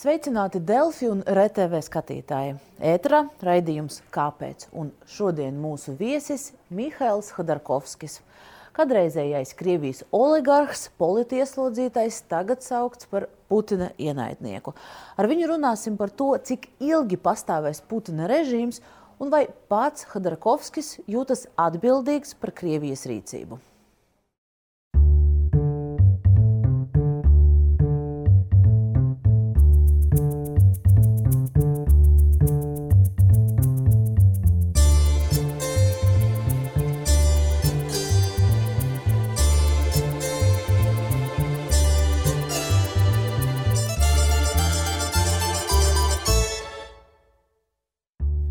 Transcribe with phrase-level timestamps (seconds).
[0.00, 2.54] Sveicināti Delfi un RTV skatītāji.
[2.80, 4.64] Ēterā raidījums Kāpēc?
[4.72, 8.14] Un šodien mūsu viesis Mihails Hadarkovskis.
[8.72, 14.72] Kadreizējais Krievijas oligarhs, politieslodzītais, tagad saukts par Putina ienaidnieku.
[15.20, 18.80] Ar viņu runāsim par to, cik ilgi pastāvēs Putina režīms
[19.20, 23.60] un vai pats Hadarkovskis jūtas atbildīgs par Krievijas rīcību.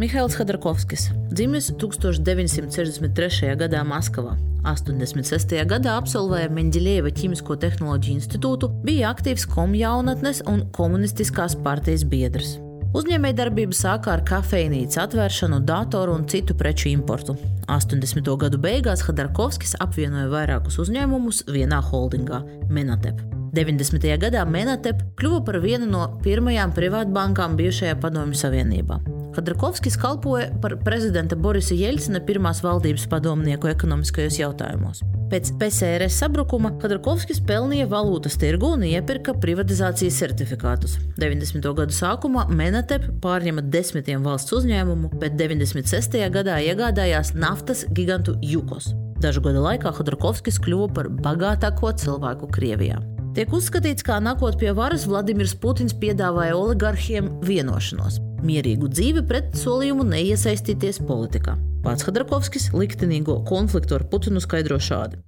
[0.09, 1.03] Mihails Khadarkovskis
[1.37, 3.51] dzimis 1963.
[3.59, 4.31] gadā Maskavā.
[4.65, 5.51] 86.
[5.69, 12.55] gadā absolvēja Mendelēva Ķīmisko tehnoloģiju institūtu, bija aktīvs komjaunatnes un komunistiskās partijas biedrs.
[12.97, 17.37] Uzņēmējdarbība sākā ar kafejnīcu atvēršanu, datoru un citu preču importu.
[17.69, 18.33] 80.
[18.47, 22.41] gadu beigās Khadarkovskis apvienoja vairākus uzņēmumus vienā holdingā-
[22.79, 23.21] Menatep.
[23.53, 24.17] 90.
[24.25, 29.18] gadā Menatep kļuva par vienu no pirmajām privātbankām bijušajā Padomju Savienībā.
[29.35, 35.03] Khadrakovskis kalpoja par prezidenta Borisa Jeļcina pirmās valdības padomnieku ekonomiskajos jautājumos.
[35.29, 40.95] Pēc PSRS sabrukuma Khadrakovskis pelnīja valūtas tirgu un iepirka privatizācijas certifikātus.
[41.21, 41.69] 90.
[41.77, 46.17] gadu sākumā Menatep pārņēma desmitiem valsts uzņēmumu, bet 96.
[46.33, 48.89] gadā iegādājās naftas gigantu Jukos.
[49.21, 52.97] Dažu gadu laikā Khadrakovskis kļuva par bagātāko cilvēku Krievijā.
[53.37, 60.05] Tiek uzskatīts, ka nākot pie varas Vladimirs Putins piedāvāja oligarhiem vienošanos mierīgu dzīvi pret solījumu
[60.09, 61.57] neiesaistīties politikā.
[61.83, 65.21] Pats Hadrakovskis liktenīgo konfliktu ar Putinu skaidro šādi.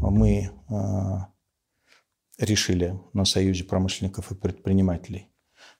[0.00, 0.50] Мы
[2.38, 5.28] решили на Союзе промышленников и предпринимателей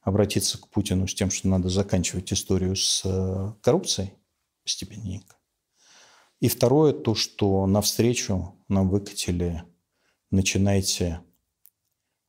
[0.03, 3.03] обратиться к Путину с тем, что надо заканчивать историю с
[3.63, 4.15] коррупцией
[4.63, 5.37] постепенненько.
[6.41, 9.63] И второе, то, что навстречу нам выкатили,
[10.31, 11.21] начинайте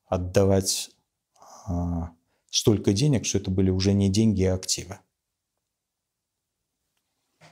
[0.06, 0.92] отдавать
[2.51, 4.99] столько денег, что это были уже не деньги, а активы.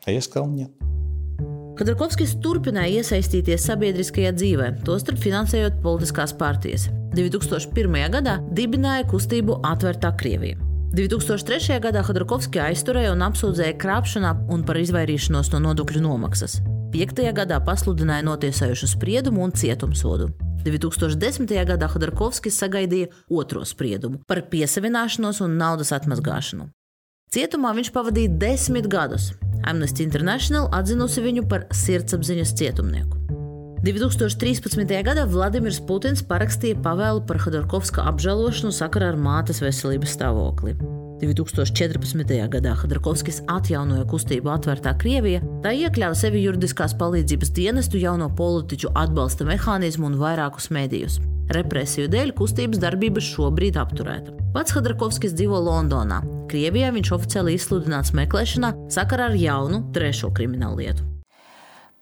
[0.05, 0.71] А я сказал нет.
[1.73, 6.91] Khadrakovskis turpināja iesaistīties sabiedriskajā dzīvē, tostarp finansējot politiskās partijas.
[7.17, 7.97] 2001.
[8.13, 10.59] gadā dibināja kustību Atvērtā Krievija.
[10.93, 11.81] 2003.
[11.81, 16.59] gadā Khadrakovski aizturēja un apsūdzēja krāpšanā un par izvairīšanos no nodokļu nomaksas.
[16.93, 17.25] 5.
[17.33, 20.29] gadā pasludināja notiesājušu spriedumu un cietumsodu.
[20.66, 21.52] 2010.
[21.70, 26.70] gadā Khodorkovskis sagaidīja otro spriedumu par piesavināšanos un naudas atmazgāšanu.
[27.34, 29.34] Cietumā viņš pavadīja desmit gadus.
[29.68, 33.20] Amnesty International atzinusi viņu par sirdsapziņas cietumnieku.
[33.84, 34.94] 2013.
[35.06, 40.74] gadā Vladimirs Putins parakstīja pavēlu par Khodorkovska apžēlošanu sakarā ar mātes veselības stāvokli.
[41.22, 42.36] 2014.
[42.54, 49.48] gadā Hadrakovskis atjaunoja kustību Atvērtā Krievija, tā iekļāva sevi juridiskās palīdzības dienestu, jauno politiķu atbalsta
[49.48, 51.18] mehānismu un vairākus medijus.
[51.56, 54.36] Represiju dēļ kustības darbība šobrīd apturēta.
[54.54, 56.22] Pats Hadrakovskis dzīvo Londonā.
[56.52, 61.17] Krievijā viņš oficiāli izsludināts meklēšanā sakarā ar jaunu trešo kriminālu lietu.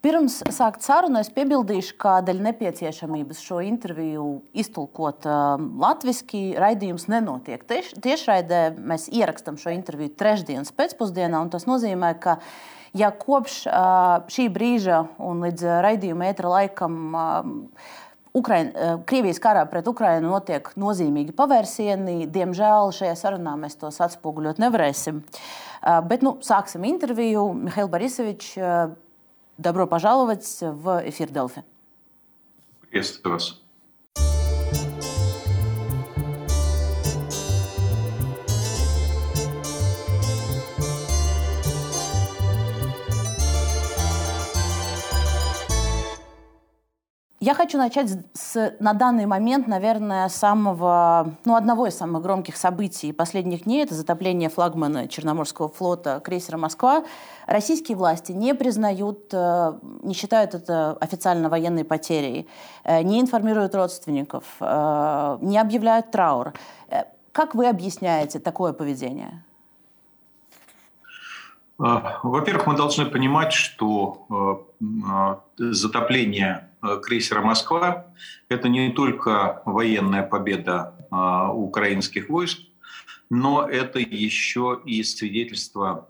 [0.05, 7.63] Pirms sākt sarunu, es piebildīšu, ka dēļ nepieciešamības šo interviju iztulkot uh, latviešu, raidījums nenotiek.
[7.65, 12.35] Tieš, tiešraidē mēs ierakstām šo interviju trešdienas pēcpusdienā, un tas nozīmē, ka
[12.93, 17.95] ja kopš uh, šī brīža un līdz raidījuma ētra laikam uh,
[18.37, 22.27] Ukraina, uh, Krievijas karā pret Ukrajinu notiek nozīmīgi pavērsieni.
[22.29, 25.23] Diemžēl šajā sarunā mēs tos atspoguļot nevarēsim.
[25.25, 27.47] Uh, bet nu, sāksim interviju.
[27.65, 28.93] Mihails Borisevičs uh,
[29.57, 31.63] Добро пожаловать в эфир Делфи.
[32.81, 33.64] Приветствую вас.
[47.45, 53.13] Я хочу начать с, на данный момент, наверное, самого, ну, одного из самых громких событий
[53.13, 53.83] последних дней.
[53.83, 57.05] Это затопление флагмана Черноморского флота крейсера «Москва».
[57.45, 62.47] Российские власти не признают, э, не считают это официально военной потерей,
[62.83, 66.53] э, не информируют родственников, э, не объявляют траур.
[67.31, 69.43] Как вы объясняете такое поведение?
[71.77, 74.67] Во-первых, мы должны понимать, что
[75.57, 78.13] затопление Э, крейсера «Москва»—
[78.49, 80.93] это не только военная победа
[81.53, 82.59] украинских войск,
[83.29, 86.09] но это еще и свидетельство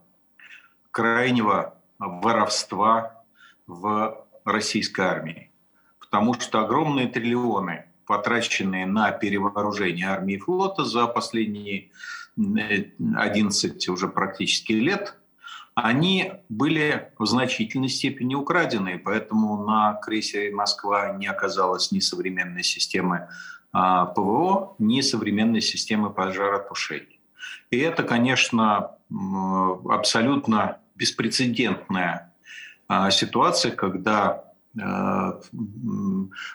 [0.89, 3.23] крайнего воровства
[3.67, 5.51] в российской армии.
[5.99, 11.91] Потому что огромные триллионы потраченные на перевооружение армии и флота за последние
[12.37, 15.17] 11 уже практически лет,
[15.75, 23.27] они были в значительной степени украдены, поэтому на крейсере «Москва» не оказалось ни современной системы
[23.73, 27.19] а, ПВО, ни современной системы пожаротушения.
[27.71, 28.91] И это, конечно,
[29.89, 32.33] абсолютно беспрецедентная
[32.87, 34.45] а, ситуация, когда
[34.81, 35.41] а,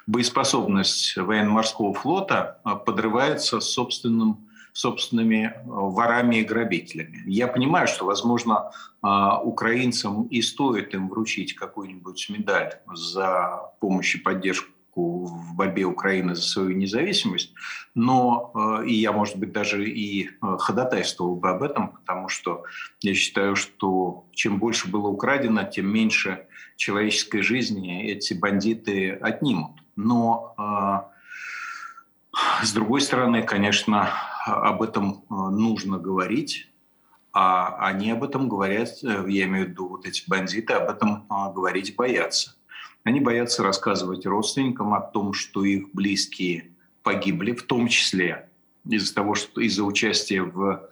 [0.07, 7.23] боеспособность военно-морского флота подрывается собственным собственными э, ворами и грабителями.
[7.27, 8.71] Я понимаю, что, возможно,
[9.03, 9.09] э,
[9.43, 16.43] украинцам и стоит им вручить какую-нибудь медаль за помощь и поддержку в борьбе Украины за
[16.43, 17.53] свою независимость,
[17.95, 22.65] но э, и я, может быть, даже и ходатайствовал бы об этом, потому что
[23.01, 26.47] я считаю, что чем больше было украдено, тем меньше
[26.77, 29.73] человеческой жизни эти бандиты отнимут.
[29.97, 30.55] Но
[32.63, 34.11] с другой стороны, конечно,
[34.47, 36.71] об этом э, нужно говорить,
[37.33, 41.27] а они об этом говорят, э, я имею в виду вот эти бандиты, об этом
[41.31, 42.57] э, говорить боятся.
[43.05, 46.73] Они боятся рассказывать родственникам о том, что их близкие
[47.03, 48.49] погибли, в том числе
[48.89, 50.89] из-за того, что из-за участия в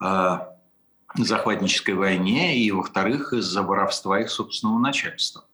[0.00, 0.38] э,
[1.14, 5.44] захватнической войне, и, во-вторых, из-за воровства их собственного начальства.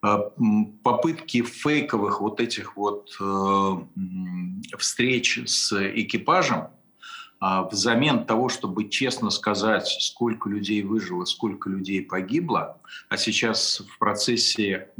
[0.00, 0.30] А,
[0.82, 6.68] попытки фейковых вот этих вот э, встреч с экипажем
[7.40, 13.98] а, взамен того, чтобы честно сказать, сколько людей выжило, сколько людей погибло, а сейчас в
[13.98, 14.90] процессе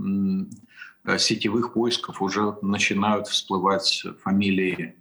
[1.17, 4.97] сетевых поисков уже начинают всплывать фамилии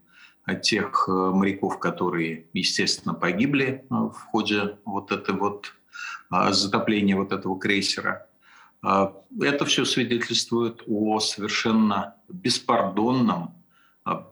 [0.55, 5.73] тех э, моряков, которые, естественно, погибли э, в ходе вот этой вот
[6.29, 8.27] а, затопления вот этого крейсера.
[8.81, 13.55] А, это все свидетельствует о совершенно беспардонном,
[14.05, 14.27] а,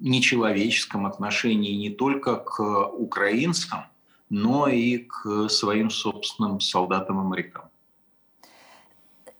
[0.00, 3.84] нечеловеческом отношении не только к украинцам,
[4.30, 7.64] но и к своим собственным солдатам и морякам.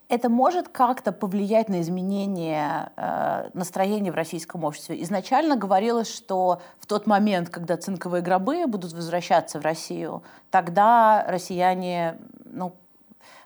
[0.08, 5.02] Это может как-то повлиять на изменение э, настроения в российском обществе?
[5.02, 12.16] Изначально говорилось, что в тот момент, когда цинковые гробы будут возвращаться в Россию, тогда россияне
[12.46, 12.74] ну,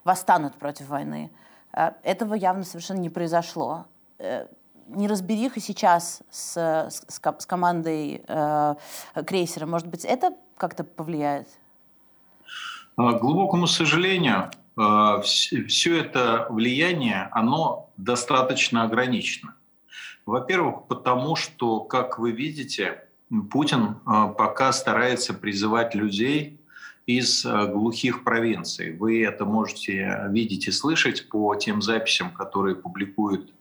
[0.04, 1.30] восстанут против войны.
[1.72, 3.86] Э, этого явно совершенно не произошло.
[4.18, 4.46] Э,
[4.88, 8.74] неразбериха сейчас с, с, с командой э,
[9.26, 11.48] крейсера, может быть, это как-то повлияет?
[12.96, 19.54] К глубокому сожалению, э, все это влияние, оно достаточно ограничено.
[20.26, 23.04] Во-первых, потому что, как вы видите,
[23.50, 26.61] Путин пока старается призывать людей
[27.06, 28.96] из э, глухих провинций.
[28.96, 33.52] Вы это можете видеть и слышать по тем записям, которые публикует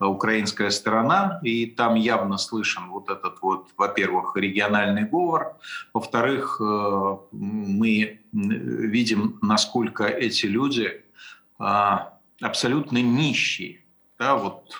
[0.00, 5.56] э, украинская сторона, и там явно слышен вот этот вот, во-первых, региональный говор,
[5.94, 11.02] во-вторых, э, мы видим, насколько эти люди
[11.58, 13.80] а, абсолютно нищие,
[14.18, 14.76] да, вот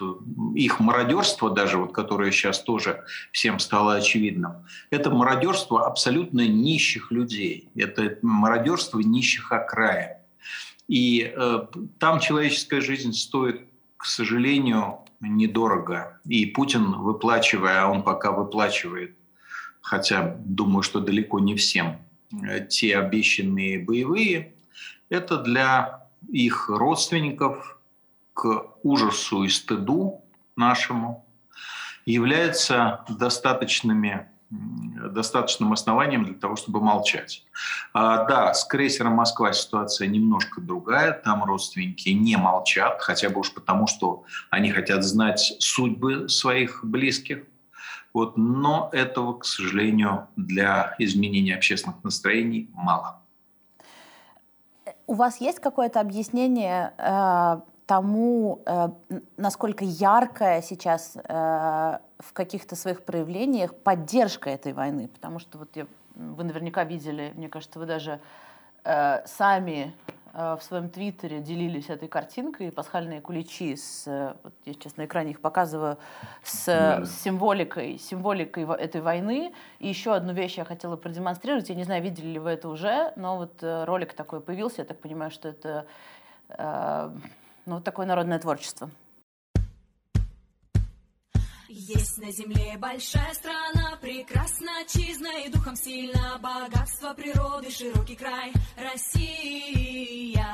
[0.54, 7.70] их мародерство даже, вот, которое сейчас тоже всем стало очевидным, это мародерство абсолютно нищих людей,
[7.76, 10.16] это мародерство нищих окраин.
[10.88, 11.66] И э,
[11.98, 13.62] там человеческая жизнь стоит,
[13.96, 16.20] к сожалению, недорого.
[16.24, 19.16] И Путин, выплачивая, а он пока выплачивает,
[19.80, 21.98] хотя думаю, что далеко не всем,
[22.32, 24.54] э, те обещанные боевые,
[25.10, 27.77] это для их родственников,
[28.38, 30.22] к ужасу и стыду
[30.54, 31.26] нашему
[32.06, 37.44] является достаточными достаточным основанием для того, чтобы молчать.
[37.92, 41.12] А, да, с крейсером «Москва» ситуация немножко другая.
[41.12, 47.42] Там родственники не молчат, хотя бы уж потому, что они хотят знать судьбы своих близких.
[48.14, 53.20] Вот, но этого, к сожалению, для изменения общественных настроений мало.
[55.06, 58.90] У вас есть какое-то объяснение э, тому, э,
[59.38, 65.08] насколько яркая сейчас э, в каких-то своих проявлениях поддержка этой войны.
[65.08, 68.20] Потому что вот я, вы наверняка видели, мне кажется, вы даже
[68.84, 69.94] э, сами
[70.34, 74.04] в своем твиттере делились этой картинкой, пасхальные куличи с,
[74.44, 75.96] вот я сейчас на экране их показываю,
[76.44, 77.04] с, да.
[77.06, 79.52] с символикой, символикой этой войны.
[79.78, 81.70] И еще одну вещь я хотела продемонстрировать.
[81.70, 84.82] Я не знаю, видели ли вы это уже, но вот ролик такой появился.
[84.82, 85.86] Я так понимаю, что это
[87.68, 88.90] ну, такое народное творчество.
[91.68, 100.46] Есть на земле большая страна, прекрасна, чизна и духом сильна, богатство природы, широкий край, Россия.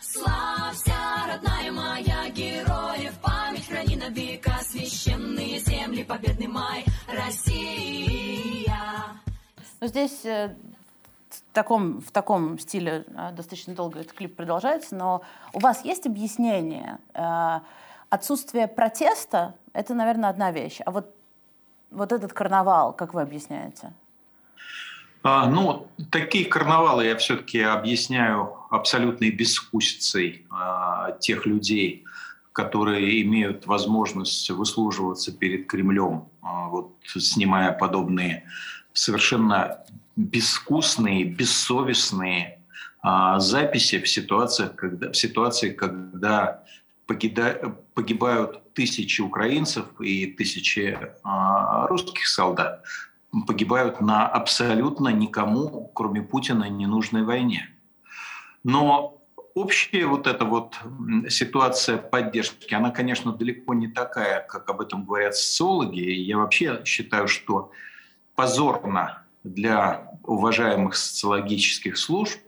[0.00, 0.94] Славься,
[1.28, 8.80] родная моя, героев память храни на века священные земли, победный май, Россия.
[9.80, 10.56] Но здесь э,
[11.50, 16.06] в таком, в таком стиле э, достаточно долго этот клип продолжается, но у вас есть
[16.06, 16.98] объяснение?
[17.14, 17.60] Э,
[18.08, 20.80] отсутствие протеста— это, наверное, одна вещь.
[20.86, 21.12] А вот,
[21.90, 23.92] вот этот карнавал, как вы объясняете?
[25.22, 32.04] А, ну, такие карнавалы я все-таки объясняю абсолютной бескусицей а, тех людей,
[32.52, 38.44] которые имеют возможность выслуживаться перед Кремлем, а, вот, снимая подобные
[38.92, 39.84] совершенно
[40.16, 42.60] безвкусные, бессовестные
[43.02, 46.64] а, записи в ситуациях, когда, в ситуации, когда
[47.06, 52.84] погида, погибают тысячи украинцев и тысячи а, русских солдат
[53.46, 57.68] погибают на абсолютно никому, кроме Путина, ненужной войне.
[58.64, 59.22] Но
[59.54, 60.76] общая вот эта вот
[61.28, 66.00] ситуация поддержки, она, конечно, далеко не такая, как об этом говорят социологи.
[66.00, 67.70] Я вообще считаю, что
[68.40, 72.40] позорно для уважаемых социологических служб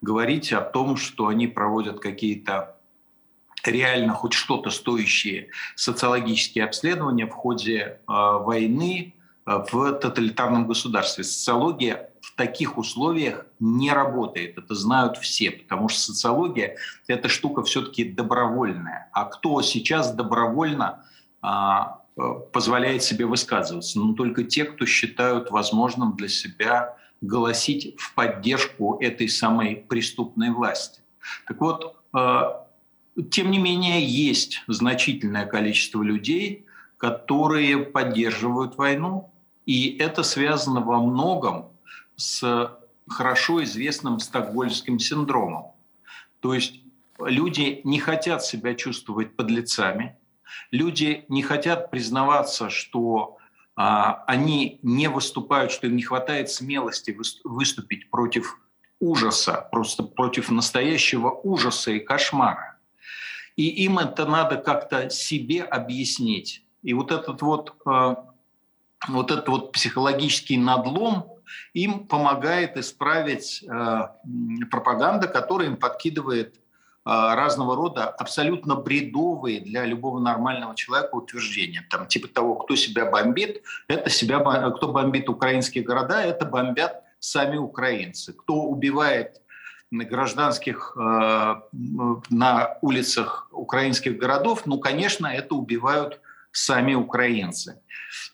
[0.00, 2.76] говорить о том, что они проводят какие-то
[3.64, 9.14] реально хоть что-то стоящие социологические обследования в ходе э, войны
[9.48, 11.24] Э, в тоталитарном государстве.
[11.24, 14.58] Социология в таких условиях не работает.
[14.58, 16.76] Это знают все, потому что социология–
[17.06, 19.08] это штука все-таки добровольная.
[19.12, 21.04] А кто сейчас добровольно
[21.40, 21.97] а,
[22.52, 23.98] позволяет себе высказываться?
[23.98, 31.00] Ну, только те, кто считают возможным для себя голосить в поддержку этой самой преступной власти.
[31.46, 32.42] Так вот, э,
[33.30, 39.30] тем не менее, есть значительное количество людей, которые поддерживают войну,
[39.66, 41.70] и это связано во многом
[42.16, 42.70] с
[43.08, 45.72] хорошо известным стокгольмским синдромом.
[46.40, 46.80] То есть
[47.20, 50.17] люди не хотят себя чувствовать подлецами,
[50.70, 53.38] люди не хотят признаваться, что
[53.76, 58.58] а, они не выступают, что им не хватает смелости выступить против
[59.00, 62.78] ужаса, просто против настоящего ужаса и кошмара.
[63.56, 66.64] И им это надо как-то себе объяснить.
[66.82, 68.28] И вот этот вот а,
[69.06, 71.30] вот этот вот психологический надлом
[71.72, 74.08] им помогает исправить э,
[74.70, 76.60] пропаганда, которая им подкидывает э,
[77.08, 81.86] разного рода абсолютно бредовые для любого нормального человека утверждения.
[81.90, 87.56] Там, типа того, кто себя бомбит, это себя, кто бомбит украинские города, это бомбят сами
[87.56, 88.32] украинцы.
[88.32, 89.40] Кто убивает
[89.90, 91.54] гражданских э,
[92.30, 96.20] на улицах украинских городов, ну, конечно, это убивают
[96.52, 97.80] сами украинцы.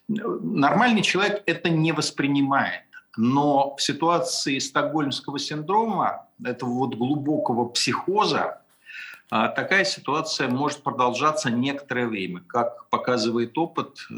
[0.09, 2.83] Нормальный человек это не воспринимает.
[3.17, 8.63] Но в ситуации стокгольмского синдрома, этого вот глубокого психоза,
[9.29, 12.41] такая ситуация может продолжаться некоторое время.
[12.47, 14.15] Как показывает опыт, э,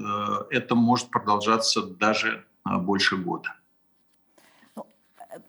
[0.50, 3.54] это может продолжаться даже а, больше года.
[4.74, 4.86] Ну,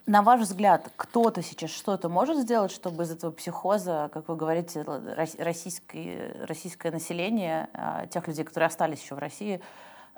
[0.05, 4.85] на ваш взгляд, кто-то сейчас что-то может сделать, чтобы из этого психоза, как вы говорите,
[5.39, 9.61] российское, российское население, а, тех людей, которые остались еще в России,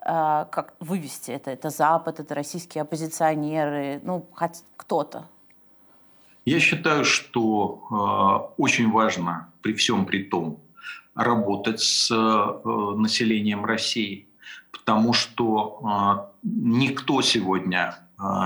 [0.02, 1.52] а, как вывести это?
[1.52, 5.26] Это Запад, это российские оппозиционеры, ну, хоть кто-то.
[6.50, 10.60] Я считаю, что э, очень важно при всем при том
[11.14, 14.26] работать с э, населением России,
[14.72, 18.00] потому что э, никто сегодня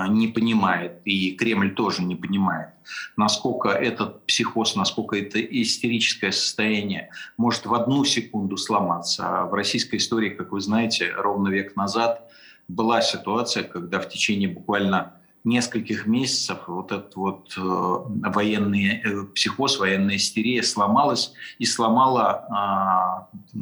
[0.10, 2.70] не понимает, и Кремль тоже не понимает,
[3.18, 9.24] насколько этот психоз, насколько это истерическое состояние может в одну секунду сломаться.
[9.26, 12.30] А в российской истории, как вы знаете, ровно век назад
[12.68, 19.78] была ситуация, когда в течение буквально нескольких месяцев вот этот вот э, военный э, психоз,
[19.78, 23.60] военная истерия сломалась и сломала э,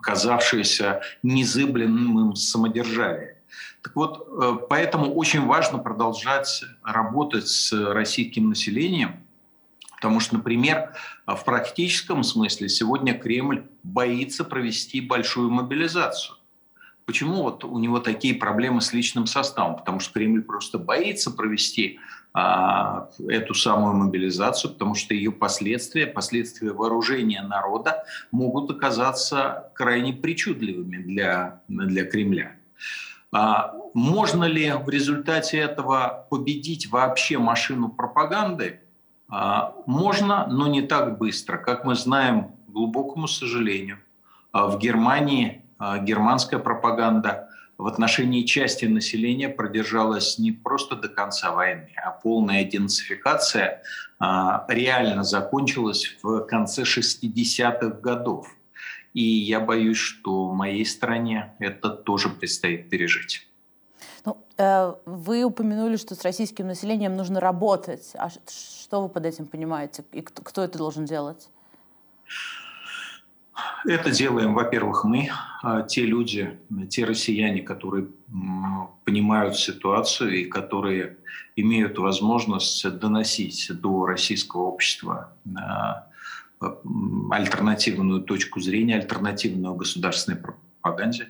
[0.00, 3.38] казавшееся незыблемым самодержавие.
[3.82, 9.16] Так вот, э, поэтому очень важно продолжать работать с российским населением,
[9.96, 10.94] потому что, например,
[11.26, 16.37] в практическом смысле сегодня Кремль боится провести большую мобилизацию.
[17.08, 19.76] Почему вот у него такие проблемы с личным составом?
[19.76, 22.00] Потому что Кремль просто боится провести
[22.34, 30.98] а, эту самую мобилизацию, потому что ее последствия, последствия вооружения народа могут оказаться крайне причудливыми
[30.98, 32.52] для, для Кремля.
[33.32, 38.80] А можно ли в результате этого победить вообще машину пропаганды?
[39.30, 41.56] А, можно, но не так быстро.
[41.56, 43.98] Как мы знаем, глубокому сожалению,
[44.52, 51.90] а, в Германии германская пропаганда в отношении части населения продержалась не просто до конца войны,
[52.04, 53.82] а полная денацификация
[54.18, 58.48] реально закончилась в конце 60-х годов.
[59.14, 63.48] И я боюсь, что моей стране это тоже предстоит пережить.
[64.24, 68.12] Ну, э, вы упомянули, что с российским населением нужно работать.
[68.14, 70.04] А что вы под этим понимаете?
[70.12, 71.48] И кто это должен делать?
[73.84, 75.30] Это делаем, во-первых, мы,
[75.62, 76.58] а те люди,
[76.90, 78.08] те россияне, которые
[79.04, 81.16] понимают ситуацию и которые
[81.56, 86.06] имеют возможность доносить до российского общества а,
[87.30, 91.28] альтернативную точку зрения, альтернативную государственной пропаганде.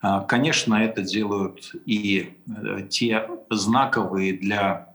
[0.00, 4.94] А, конечно, это делают и э, те знаковые для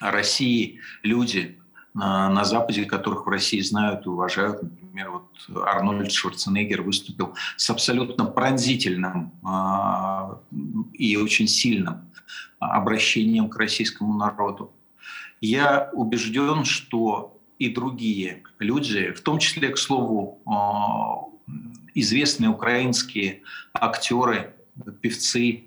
[0.00, 1.58] России люди
[1.92, 4.62] на Западе, которых в России знают и уважают.
[4.90, 10.40] Например, вот Арнольд Шварценеггер выступил с абсолютно пронзительным а,
[10.94, 12.10] и очень сильным
[12.58, 14.72] обращением к российскому народу.
[15.40, 21.22] Я убежден, что и другие люди, в том числе, к слову, а,
[21.94, 23.42] известные украинские
[23.72, 24.56] актеры,
[25.00, 25.66] певцы,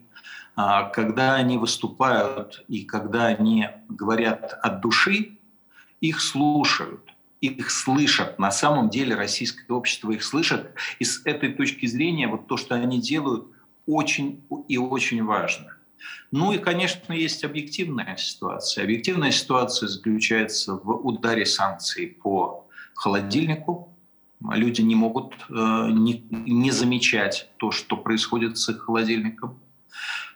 [0.58, 5.38] а, когда они выступают и когда они говорят от души,
[6.02, 7.13] их слушают,
[7.48, 8.40] их слышат.
[8.40, 10.74] На самом деле российское общество их слышит.
[11.00, 13.48] И с этой точки зрения вот то, что они делают,
[13.86, 15.76] очень и очень важно.
[16.32, 18.84] Ну и, конечно, есть объективная ситуация.
[18.84, 23.94] Объективная ситуация заключается в ударе санкций по холодильнику.
[24.52, 29.60] Люди не могут э, не, не замечать то, что происходит с их холодильником.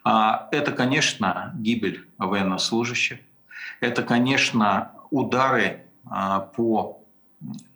[0.04, 3.20] А, это, конечно, гибель военнослужащих.
[3.82, 5.87] Это, конечно, удары
[6.56, 7.02] по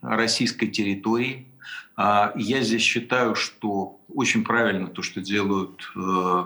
[0.01, 1.47] российской территории.
[1.95, 6.43] А, я здесь считаю, что очень правильно то, что делают э,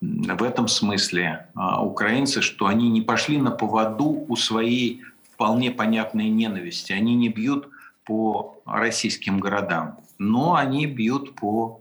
[0.00, 5.02] в этом смысле а, украинцы, что они не пошли на поводу у своей
[5.32, 6.92] вполне понятной ненависти.
[6.92, 7.68] Они не бьют
[8.04, 11.80] по российским городам, но они бьют по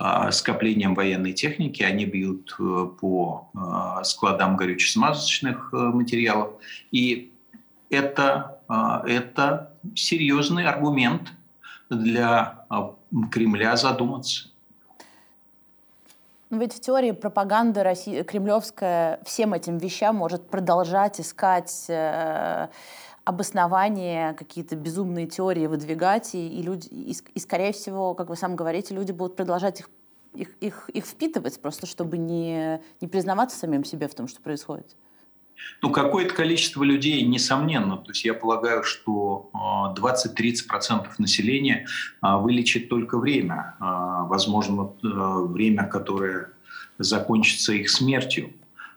[0.00, 6.52] а, скоплениям военной техники, они бьют э, по а, складам горюче-смазочных э, материалов.
[6.92, 7.32] И
[7.90, 11.32] это, это серьезный аргумент
[11.90, 12.66] для
[13.30, 14.48] Кремля задуматься.
[16.50, 22.68] Но ведь в теории пропаганда России, кремлевская всем этим вещам может продолжать искать э,
[23.24, 28.56] обоснования, какие-то безумные теории выдвигать, и, и, люди, и, и, скорее всего, как вы сам
[28.56, 29.90] говорите, люди будут продолжать их,
[30.32, 34.96] их, их, их впитывать, просто чтобы не, не признаваться самим себе в том, что происходит.
[35.80, 37.96] Ну, какое-то количество людей, несомненно.
[37.98, 39.50] То есть я полагаю, что
[39.96, 39.96] 20-30%
[40.90, 41.86] э, населения
[42.22, 43.76] э, вылечит только время.
[43.80, 46.50] Э, возможно, время, которое
[46.98, 48.50] закончится их смертью.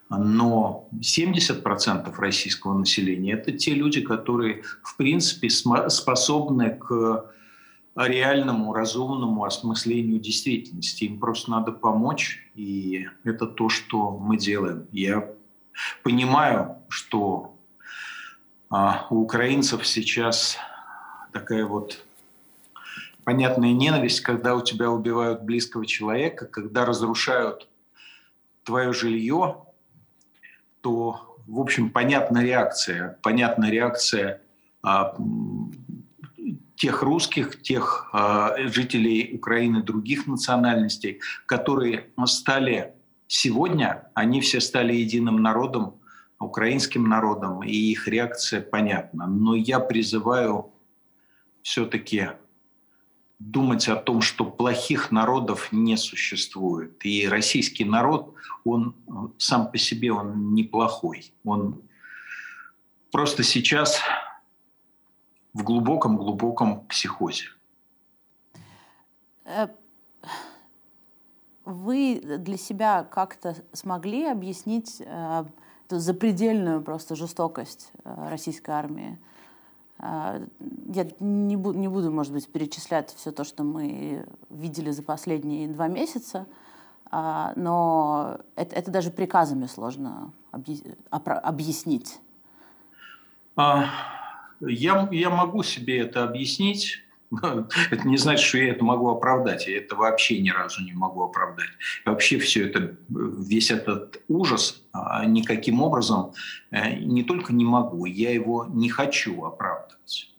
[0.10, 7.32] Но 70% российского населения– это те люди, которые, в принципе, способны к
[7.96, 11.06] реальному, разумному осмыслению действительности.
[11.06, 14.88] Им просто надо помочь, и это то, что мы делаем.
[14.92, 15.30] Я
[16.04, 17.56] Понимаю, что
[18.70, 20.58] а, у украинцев сейчас
[21.32, 22.04] такая вот
[23.24, 27.68] понятная ненависть, когда у тебя убивают близкого человека, когда разрушают
[28.64, 29.66] твое жилье,
[30.82, 33.18] то, в общем, понятна реакция.
[33.22, 34.42] Понятна реакция
[34.84, 35.16] а,
[36.76, 42.96] тех русских, тех а, жителей Украины других национальностей, которые стали
[43.34, 46.02] Сегодня они все стали единым народом,
[46.38, 49.26] украинским народом, и их реакция понятна.
[49.26, 50.74] Но я призываю
[51.62, 52.32] все-таки
[53.40, 57.06] думать о том, что плохих народов не существует.
[57.06, 58.98] И российский народ, он
[59.38, 61.34] сам по себе он неплохой.
[61.46, 61.82] Он
[63.14, 64.02] просто сейчас
[65.54, 67.46] в глубоком-глубоком психозе.
[71.66, 75.46] Вы для себя как-то смогли объяснить э,
[75.88, 79.20] эту запредельную просто жестокость э, российской армии?
[80.00, 80.46] Э,
[80.94, 85.68] я не, буду, не буду, может быть, перечислять все то, что мы видели за последние
[85.68, 86.48] два месяца,
[87.12, 92.20] э, но это, это даже приказами сложно объяснить.
[93.56, 93.86] А,
[94.62, 97.04] я, я могу себе это объяснить
[97.92, 99.68] Это не значит, что я это могу оправдать.
[99.68, 101.70] Я это вообще ни разу не могу оправдать.
[102.06, 106.34] Вообще все это, весь этот ужас а, никаким образом
[106.72, 110.32] э, не только не могу, я его не хочу оправдывать.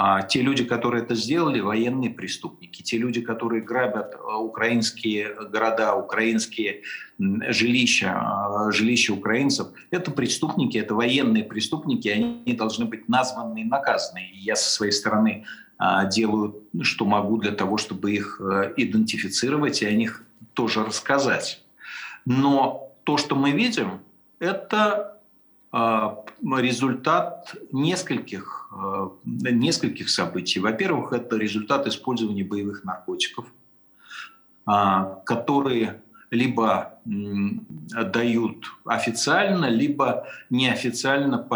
[0.00, 2.82] А те люди, которые это сделали, военные преступники.
[2.82, 6.82] Те люди, которые грабят э, украинские города, украинские
[7.18, 14.30] жилища, а, жилища украинцев, это преступники, это военные преступники, они должны быть названы и наказаны.
[14.32, 15.44] И я со своей стороны
[16.12, 18.40] делаю, что могу для того, чтобы их
[18.76, 21.62] идентифицировать и о них тоже рассказать.
[22.24, 24.00] Но то, что мы видим,
[24.40, 25.20] это
[25.72, 28.70] результат нескольких,
[29.24, 30.60] нескольких событий.
[30.60, 33.46] Во-первых, это результат использования боевых наркотиков,
[34.64, 41.46] которые либо дают официально, либо неофициально,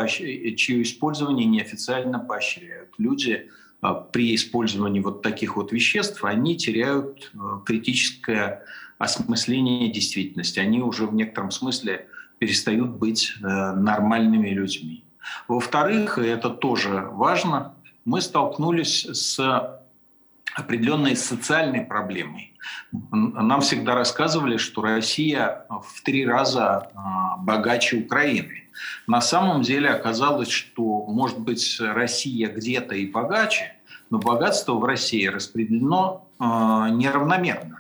[0.57, 2.95] чье использование неофициально поощряют.
[2.99, 8.65] Люди а, при использовании вот таких вот веществ, они теряют э, критическое
[8.99, 10.61] осмысление действительности.
[10.61, 12.07] Они уже в некотором смысле
[12.39, 15.05] перестают быть э, нормальными людьми.
[15.49, 19.81] Во-вторых, и это тоже важно, мы столкнулись с
[20.55, 22.53] определенной социальной проблемой.
[23.11, 28.65] Нам всегда рассказывали, что Россия в три раза а, богаче Украины.
[29.07, 33.72] На самом деле оказалось, что, может быть, Россия где-то и богаче,
[34.13, 37.79] но богатство в России распределено а, неравномерно.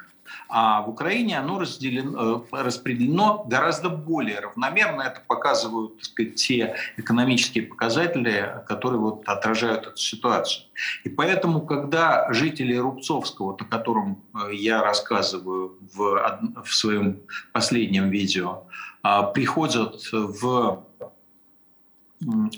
[0.49, 5.03] А в Украине оно разделено, э, распределено гораздо более равномерно.
[5.03, 10.64] Это показывают так сказать, те экономические показатели, которые вот отражают эту ситуацию.
[11.05, 17.21] И поэтому, когда жители Рубцовского, о котором э, я рассказываю в, в своем
[17.53, 18.62] последнем видео,
[19.03, 20.83] а, приходят в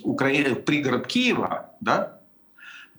[0.04, 0.28] Укра...
[0.64, 2.20] пригород Киева, да,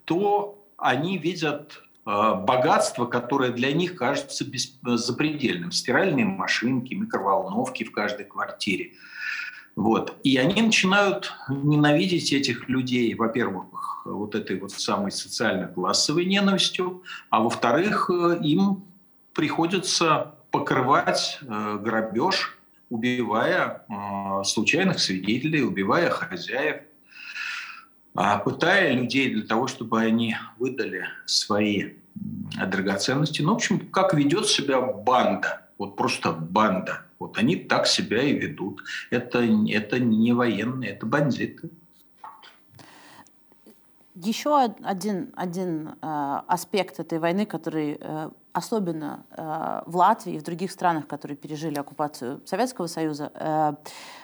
[0.04, 4.44] то они видят Э, богатство, которое для них кажется
[4.84, 5.72] запредельным.
[5.72, 8.92] Стиральные машинки, микроволновки в каждой квартире.
[9.74, 10.14] Вот.
[10.22, 18.08] И они начинают ненавидеть этих людей, во-первых, вот этой вот самой социально-классовой ненавистью, а во-вторых,
[18.08, 18.84] э, им
[19.34, 22.56] приходится покрывать э, грабеж,
[22.88, 23.84] убивая
[24.44, 26.82] случайных свидетелей, убивая хозяев,
[28.44, 31.92] пытая людей для того, чтобы они выдали свои
[32.66, 33.42] драгоценности.
[33.42, 37.02] Ну, в общем, как ведет себя банда, вот просто банда.
[37.18, 38.82] Вот они так себя и ведут.
[39.10, 41.70] Это, это не военные, это бандиты.
[44.14, 50.42] Еще один, один э, аспект этой войны, который э, особенно э, в Латвии и в
[50.42, 53.74] других странах, которые пережили оккупацию Советского Союза, э,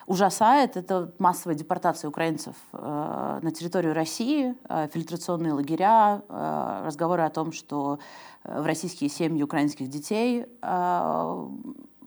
[0.07, 7.29] ужасает, это массовая депортация украинцев э, на территорию России, э, фильтрационные лагеря, э, разговоры о
[7.29, 7.99] том, что
[8.45, 11.49] э, в российские семьи украинских детей э,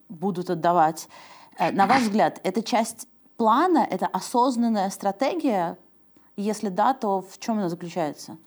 [0.09, 1.07] будут отдавать.
[1.59, 3.07] Э, на ваш взгляд, это часть
[3.37, 5.77] плана, это осознанная стратегия,
[6.37, 8.37] если да, то в чем она заключается?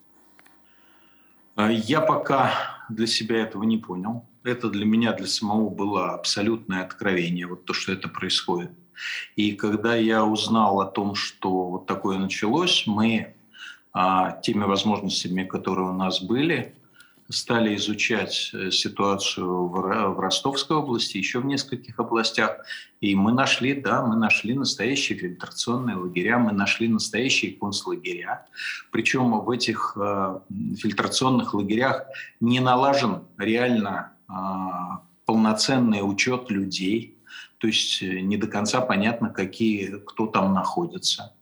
[1.59, 2.53] А, я пока
[2.87, 4.25] для себя этого не понял.
[4.45, 8.71] Это для меня, для самого было абсолютное откровение, вот то, что это происходит.
[9.35, 13.35] И когда я узнал о том, что вот такое началось, мы
[13.91, 16.75] а, теми возможностями, которые у нас были,
[17.29, 22.65] стали изучать э, ситуацию в Ростовской области, еще в нескольких областях.
[23.01, 28.45] И мы нашли, да, мы нашли настоящие фильтрационные лагеря, мы нашли настоящие концлагеря.
[28.91, 30.39] Причем в этих э,
[30.77, 32.05] фильтрационных лагерях
[32.39, 34.33] не налажен реально э,
[35.25, 37.15] полноценный учет людей.
[37.59, 41.33] То есть э, не до конца понятно, какие, кто там находится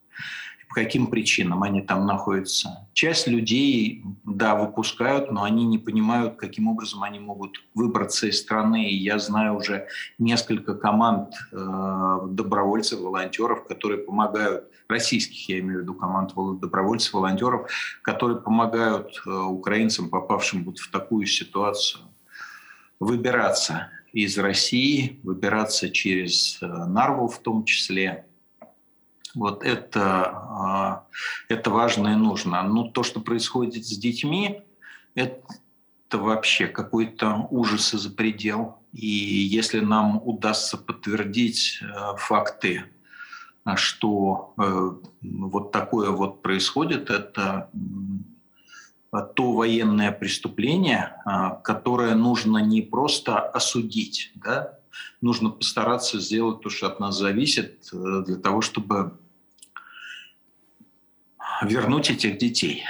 [0.69, 2.87] по каким причинам они там находятся.
[2.93, 8.89] Часть людей, да, выпускают, но они не понимают, каким образом они могут выбраться из страны.
[8.89, 15.81] И я знаю уже несколько команд э, добровольцев, волонтеров, которые помогают, российских, я имею в
[15.83, 17.69] виду команд добровольцев, волонтеров,
[18.01, 22.03] которые помогают э, украинцам, попавшим вот в такую ситуацию,
[22.99, 28.25] выбираться из России, выбираться через э, Нарву в том числе,
[29.37, 31.03] вот это, а,
[31.47, 32.63] это важно и нужно.
[32.63, 34.61] Но то, что происходит с детьми,
[35.15, 38.79] это вообще какой-то ужас и за предел.
[38.93, 42.85] И если нам удастся подтвердить э, факты,
[43.75, 47.69] что э, вот такое вот происходит, это
[49.35, 54.77] то военное преступление, а, которое нужно не просто осудить, да,
[55.21, 59.17] нужно постараться сделать то, что от нас зависит, э, для того, чтобы
[61.61, 62.83] вернуть этих детей.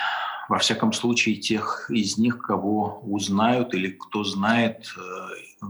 [0.49, 5.67] Во всяком случае, тех из них, кого узнают или кто знает э,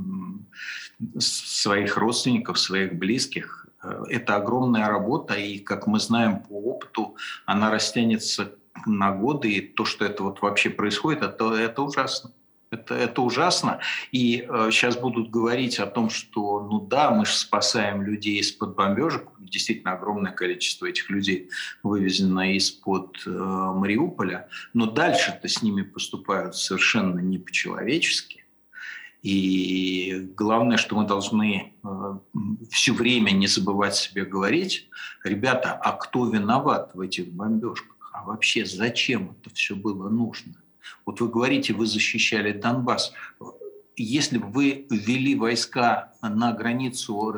[1.20, 3.68] своих родственников, своих близких.
[3.84, 8.54] Э, это огромная работа, и, как мы знаем по опыту, она растянется
[8.86, 12.32] на годы, и то, что это вот вообще происходит, это, это ужасно.
[12.70, 13.80] Это, это ужасно.
[14.12, 18.76] И э, сейчас будут говорить о том, что, ну да, мы же спасаем людей из-под
[18.76, 19.30] бомбежек.
[19.40, 21.50] Действительно, огромное количество этих людей
[21.82, 24.50] вывезено из-под э, Мариуполя.
[24.74, 28.44] Но дальше-то с ними поступают совершенно не по-человечески.
[29.24, 32.18] И главное, что мы должны э,
[32.70, 34.90] все время не забывать себе говорить,
[35.24, 38.12] ребята, а кто виноват в этих бомбежках?
[38.14, 40.56] А вообще зачем это все было нужно?
[41.06, 43.14] Вот вы говорите, вы защищали Донбасс.
[43.96, 47.34] Если бы вы ввели войска на границу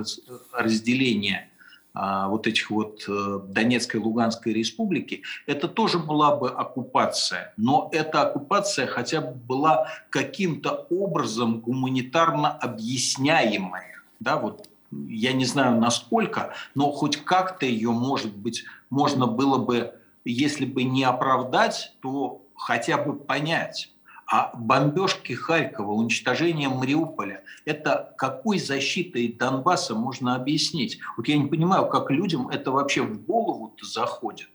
[0.51, 1.49] разделения
[1.93, 7.53] а, вот этих вот э, Донецкой и Луганской республики, это тоже была бы оккупация.
[7.57, 14.01] Но эта оккупация хотя бы была каким-то образом гуманитарно объясняемая.
[14.19, 19.93] Да, вот я не знаю насколько, но хоть как-то ее, может быть, можно было бы,
[20.25, 23.91] если бы не оправдать, то хотя бы понять,
[24.28, 31.00] а бомбежки Харькова, уничтожение Мариуполя, это какой защитой Донбасса можно объяснить?
[31.17, 34.50] Вот я не понимаю, как людям это вообще в голову заходит.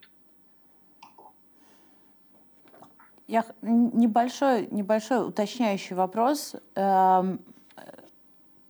[3.26, 6.54] Я небольшой, небольшой уточняющий вопрос.
[6.74, 7.40] Эм,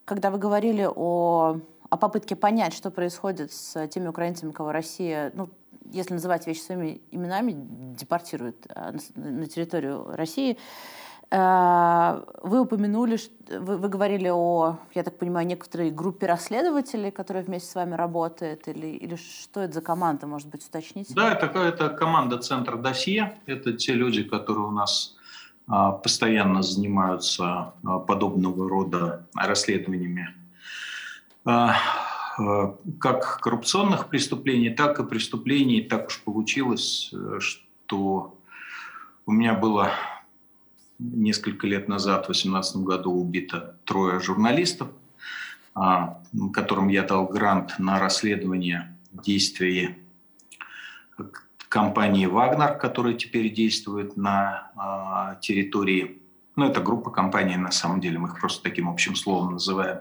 [0.05, 5.51] когда вы говорили о, о попытке понять, что происходит с теми украинцами, кого Россия, ну,
[5.93, 7.55] если называть вещи своими именами,
[7.97, 10.59] депортируют а, на территорию России.
[11.31, 13.19] Э, вы упомянули,
[13.49, 18.87] вы, говорили о, я так понимаю, некоторой группе расследователей, которая вместе с вами работает, или,
[18.87, 21.15] или что это за команда, может быть, уточните?
[21.15, 23.39] Да, это, это команда Центр Досье.
[23.47, 25.17] Это те люди, которые у нас
[25.67, 30.29] а, постоянно занимаются а, подобного рода расследованиями
[31.45, 31.75] а,
[32.37, 35.83] как коррупционных преступлений, так и преступлений.
[35.83, 38.37] Так уж получилось, э, что
[39.27, 39.93] у меня было
[40.99, 44.89] несколько лет назад, в 2018 году, убито трое журналистов,
[45.75, 49.97] а, которым я дал грант на расследование действий
[51.69, 56.23] компании «Вагнер», которая теперь действует на а, территории
[56.57, 59.99] ну, это группа компаний, на самом деле, мы их просто таким общим словом называем.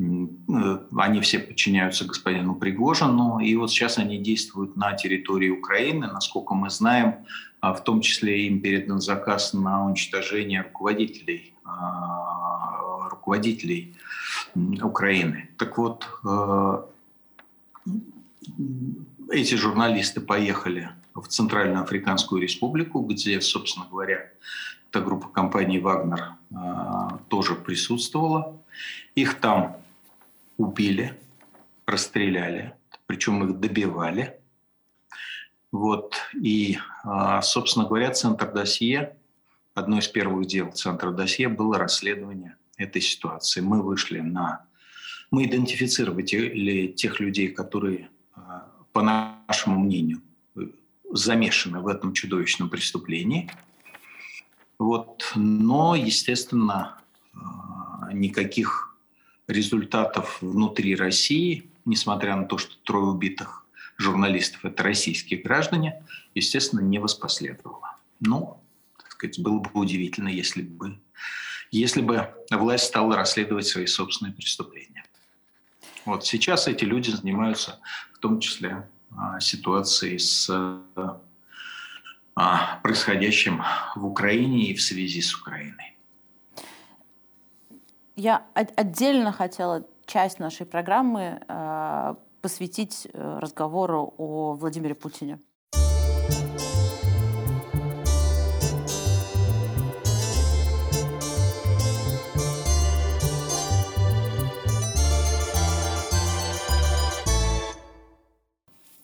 [0.00, 6.06] Э, они все подчиняются господину Пригожину, и вот сейчас они действуют на территории Украины.
[6.06, 7.26] Насколько мы знаем,
[7.60, 13.94] а, в том числе им передан заказ на уничтожение руководителей, а, руководителей
[14.82, 15.48] Украины.
[15.56, 16.82] Так вот, э,
[19.30, 24.30] эти журналисты поехали в Центральную Африканскую Республику, где, собственно говоря,
[24.94, 28.62] эта группа компаний «Вагнер» а, тоже присутствовала.
[29.16, 29.76] Их там
[30.56, 31.18] убили,
[31.84, 32.74] расстреляли,
[33.06, 34.38] причем их добивали.
[35.72, 36.14] Вот.
[36.40, 39.16] И, а, собственно говоря, Центр досье,
[39.74, 43.60] одно из первых дел Центра досье было расследование этой ситуации.
[43.60, 44.64] Мы вышли на...
[45.32, 50.22] Мы идентифицировали тех людей, которые, а, по нашему мнению,
[51.10, 53.50] замешаны в этом чудовищном преступлении–
[54.78, 55.32] вот.
[55.34, 56.98] Но, естественно,
[57.34, 58.96] а, никаких
[59.46, 63.66] результатов внутри России, несмотря на то, что трое убитых
[63.98, 66.02] журналистов– это российские граждане,
[66.34, 67.96] естественно, не воспоследовало.
[68.20, 68.60] Ну,
[68.96, 70.98] так сказать, было бы удивительно, если бы,
[71.70, 75.04] если бы власть стала расследовать свои собственные преступления.
[76.04, 77.80] Вот сейчас эти люди занимаются
[78.12, 80.50] в том числе а, ситуацией с
[82.82, 83.62] происходящим
[83.94, 85.96] в Украине и в связи с Украиной.
[88.16, 95.38] Я отдельно хотела часть нашей программы э, посвятить э, разговору о Владимире Путине.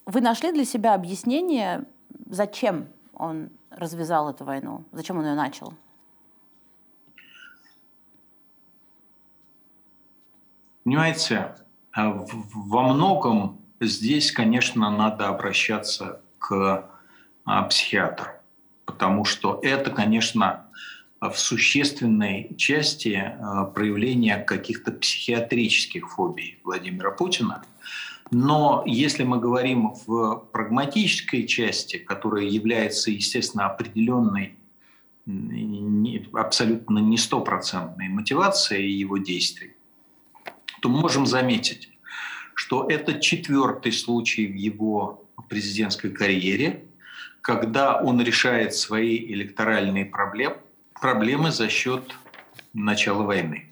[0.06, 1.84] Вы нашли для себя объяснение,
[2.26, 2.88] зачем
[3.20, 4.85] он развязал эту войну?
[4.92, 5.74] Зачем он ее начал?
[10.85, 11.54] Понимаете,
[11.92, 16.90] а во многом здесь, конечно, надо обращаться к
[17.44, 18.30] а, психиатру,
[18.87, 20.66] потому что это, конечно,
[21.20, 27.62] в существенной части а, проявление каких-то психиатрических фобий Владимира Путина–
[28.30, 34.56] но если мы говорим в прагматической части, которая является, естественно, определенной,
[36.32, 39.74] абсолютно не стопроцентной мотивацией его действий,
[40.80, 41.90] то можем заметить,
[42.54, 46.84] что это четвертый случай в его президентской карьере,
[47.40, 50.56] когда он решает свои электоральные проблемы
[51.00, 52.14] проблемы за счет
[52.74, 53.69] начала войны.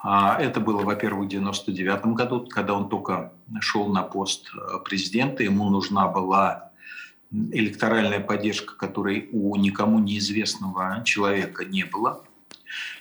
[0.00, 5.42] А, это было, во-первых, в 1999 году, когда он только шел на пост э, президента.
[5.42, 6.70] Ему нужна была
[7.32, 12.22] электоральная поддержка, которой у никому неизвестного человека не было.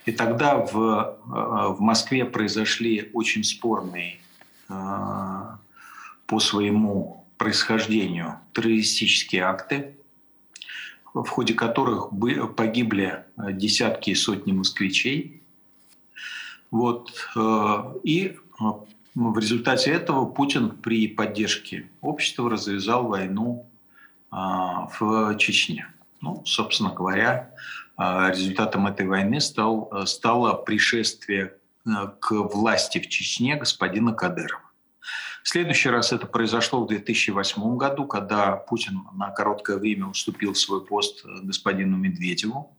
[0.05, 4.19] И тогда в, э, в Москве произошли очень спорные
[4.69, 4.73] э,
[6.25, 9.97] по своему происхождению террористические акты,
[11.13, 12.10] в ходе которых
[12.55, 15.43] погибли десятки и сотни москвичей.
[16.71, 17.12] Вот.
[17.36, 18.38] Э, и
[19.15, 23.65] в результате этого Путин при поддержке общества развязал войну
[24.30, 25.88] в Чечне.
[26.21, 27.51] Ну, собственно говоря,
[27.97, 31.53] а, результатом этой войны стал, э, стало пришествие
[31.86, 34.62] э, к власти в Чечне господина Кадырова.
[35.49, 41.23] Следующий раз это произошло в 2008 году, когда Путин на короткое время уступил свой пост
[41.23, 42.75] э, господину Медведеву.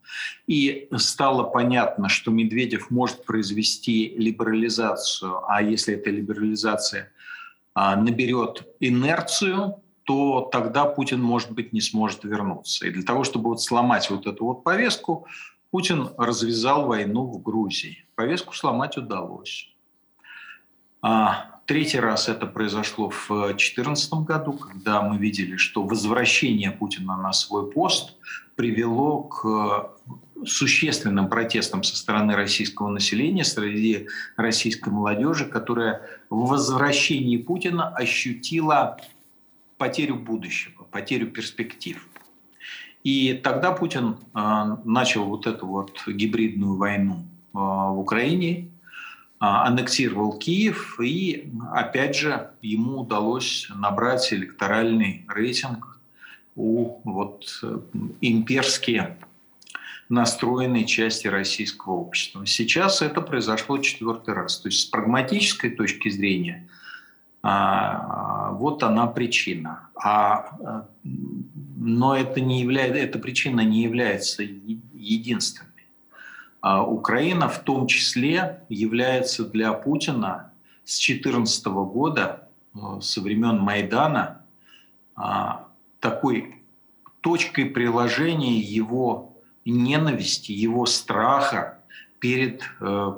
[0.46, 7.11] И стало понятно, что Медведев может произвести либерализацию, а если эта либерализация
[7.72, 12.87] а, наберет инерцию, то тогда Путин, может быть, не сможет вернуться.
[12.87, 15.26] И для того, чтобы вот сломать вот эту вот повестку,
[15.70, 18.04] Путин развязал войну в Грузии.
[18.14, 19.74] Повестку сломать удалось.
[21.00, 27.33] А, третий раз это произошло в 2014 году, когда мы видели, что возвращение Путина на
[27.33, 28.16] свой пост
[28.57, 29.90] привело к
[30.46, 36.00] существенным протестам со стороны российского населения, среди российской молодежи, которая
[36.31, 38.98] в возвращении Путина ощутила
[39.76, 42.09] потерю будущего, потерю перспектив.
[43.04, 48.78] И тогда Путин э, начал вот эту вот гибридную войну э, в Украине, э,
[49.38, 55.98] аннексировал Киев, и опять же ему удалось набрать электоральный рейтинг
[56.57, 57.62] у вот
[58.20, 59.16] имперские
[60.09, 62.46] настроенной части российского общества.
[62.46, 64.59] Сейчас это произошло четвертый раз.
[64.59, 66.68] То есть с прагматической точки зрения–
[67.42, 69.88] а, вот она причина.
[69.94, 70.87] А,
[71.77, 75.67] но это не является, эта причина не является единственной.
[76.61, 80.53] А Украина в том числе является для Путина
[80.85, 84.42] с 2014 года, э, со времен Майдана,
[85.99, 86.62] такой
[87.21, 91.79] точкой приложения его ненависти, его страха
[92.21, 93.12] перед, э,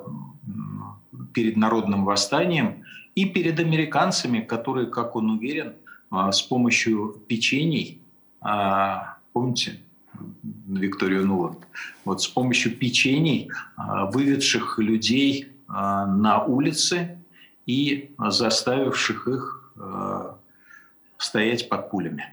[1.33, 2.83] перед народным восстанием
[3.15, 5.75] и перед американцами, которые, как он уверен,
[6.09, 8.01] а, с помощью печений,
[8.41, 9.79] а, помните,
[10.79, 11.59] Викторию Нуланд,
[12.05, 17.17] вот с помощью печений, а, выведших людей на улицы
[17.65, 19.73] и заставивших их
[21.17, 22.25] стоять под пулями.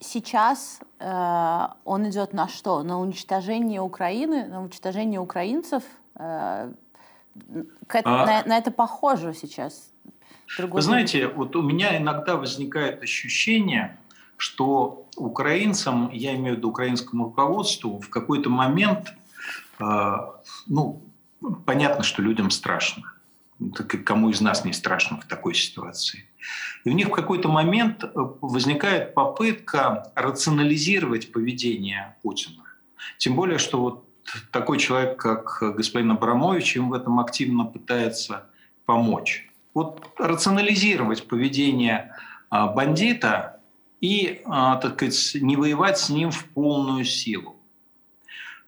[0.00, 2.82] Сейчас э, он идет на что?
[2.82, 5.82] На уничтожение Украины, на уничтожение украинцев?
[6.14, 6.72] Э,
[8.04, 8.26] а...
[8.26, 9.90] на, на это похоже сейчас.
[10.58, 13.98] Вы знаете, вот у меня иногда возникает ощущение,
[14.38, 19.12] что украинцам, я имею в виду украинскому руководству, в какой-то момент,
[19.80, 20.16] э,
[20.66, 21.02] ну,
[21.66, 23.12] понятно, что людям страшно.
[23.74, 26.24] Так кому из нас не страшно в такой ситуации.
[26.84, 32.62] И у них в какой-то момент э, возникает попытка рационализировать поведение Путина.
[33.18, 34.08] Тем более, что вот
[34.52, 38.46] такой человек, как господин Абрамович, им в этом активно пытается
[38.86, 39.50] помочь.
[39.74, 42.14] Вот рационализировать поведение
[42.50, 43.57] а, бандита
[44.00, 47.56] и, а, так сказать, не воевать с ним в полную силу.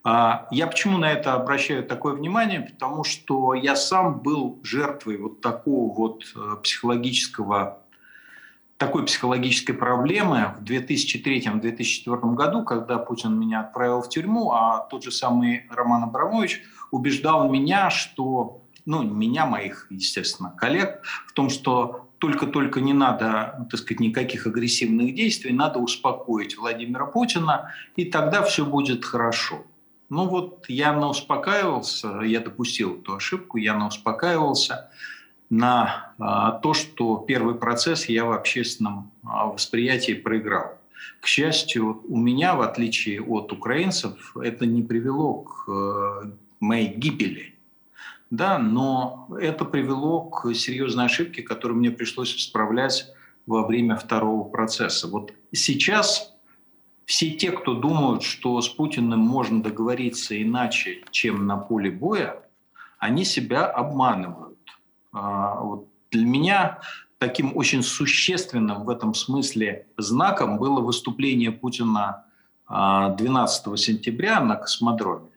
[0.02, 2.60] А, я почему на это обращаю такое внимание?
[2.60, 7.80] Потому что я сам был жертвой вот такого вот э, психологического
[8.80, 15.12] такой психологической проблемы в 2003-2004 году, когда Путин меня отправил в тюрьму, а тот же
[15.12, 22.80] самый Роман Абрамович убеждал меня, что, ну, меня, моих, естественно, коллег, в том, что только-только
[22.80, 29.04] не надо, так сказать, никаких агрессивных действий, надо успокоить Владимира Путина, и тогда все будет
[29.04, 29.64] хорошо.
[30.10, 34.90] Ну вот я успокаивался, я допустил эту ошибку, я успокаивался
[35.48, 40.78] на а, то, что первый процесс я в общественном а, восприятии проиграл.
[41.20, 46.30] К счастью, у меня, в отличие от украинцев, это не привело к э,
[46.60, 47.54] моей гибели.
[48.30, 53.06] Да, но это привело к серьезной ошибке, которую мне пришлось исправлять
[53.46, 55.08] во время второго процесса.
[55.08, 56.32] Вот сейчас
[57.04, 62.40] все те, кто думают, что с Путиным можно договориться иначе, чем на поле боя,
[63.00, 64.58] они себя обманывают.
[65.12, 66.78] А, вот для меня
[67.18, 72.26] таким очень существенным в этом смысле знаком было выступление Путина
[72.68, 75.29] 12 сентября на космодроме,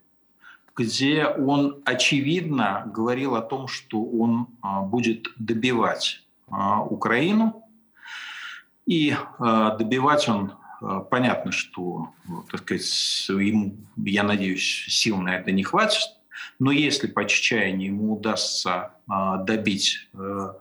[0.75, 4.47] где он очевидно говорил о том, что он
[4.89, 7.63] будет добивать Украину.
[8.85, 10.53] И добивать он
[11.09, 12.09] понятно, что,
[12.51, 16.09] так сказать, ему, я надеюсь, сил на это не хватит,
[16.59, 18.91] но если по чечаянию ему удастся
[19.45, 20.53] добить э,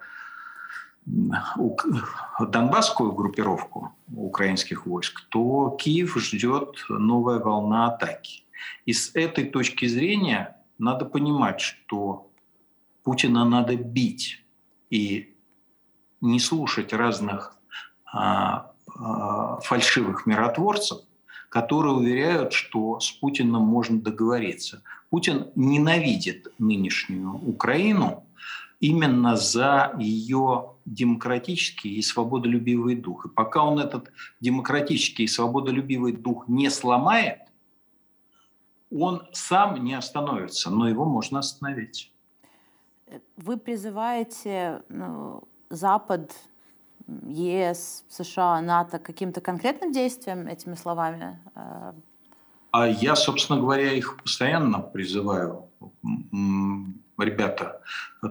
[1.05, 8.45] донбасскую группировку украинских войск, то Киев ждет новая волна атаки.
[8.87, 12.31] И с этой точки зрения надо понимать, что
[13.03, 14.45] Путина надо бить
[14.91, 15.35] и
[16.21, 17.57] не слушать разных
[18.05, 21.01] а, а, фальшивых миротворцев,
[21.49, 24.83] которые уверяют, что с Путиным можно договориться.
[25.11, 28.25] Путин ненавидит нынешнюю Украину
[28.81, 33.27] именно за ее демократический и свободолюбивый дух.
[33.27, 34.11] И пока он этот
[34.41, 37.39] демократический и свободолюбивый дух не сломает,
[38.99, 42.13] он сам не остановится, но его можно остановить.
[43.37, 46.33] Вы призываете ну, Запад,
[47.27, 51.39] ЕС, США, НАТО каким-то конкретным действиям этими словами?
[52.71, 55.69] А я, собственно говоря, их постоянно призываю
[57.19, 57.81] ребята,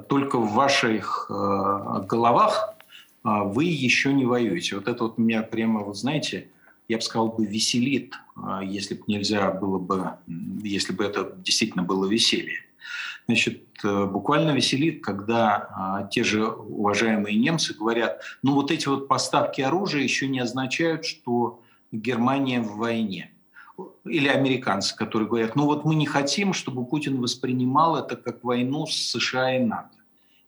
[0.09, 2.75] только в ваших э, головах
[3.23, 4.75] э, вы еще не воюете.
[4.75, 6.49] Вот это вот меня прямо, вот знаете,
[6.91, 10.11] я бы сказал бы веселит, э, если бы нельзя было бы,
[10.61, 12.59] если бы это действительно было веселье.
[13.27, 20.01] Значит, буквально веселит, когда те же уважаемые немцы говорят, ну вот эти вот поставки оружия
[20.01, 21.61] еще не означают, что
[21.91, 23.31] Германия в войне
[24.03, 28.85] или американцы, которые говорят, ну вот мы не хотим, чтобы Путин воспринимал это как войну
[28.85, 29.97] с США и НАТО.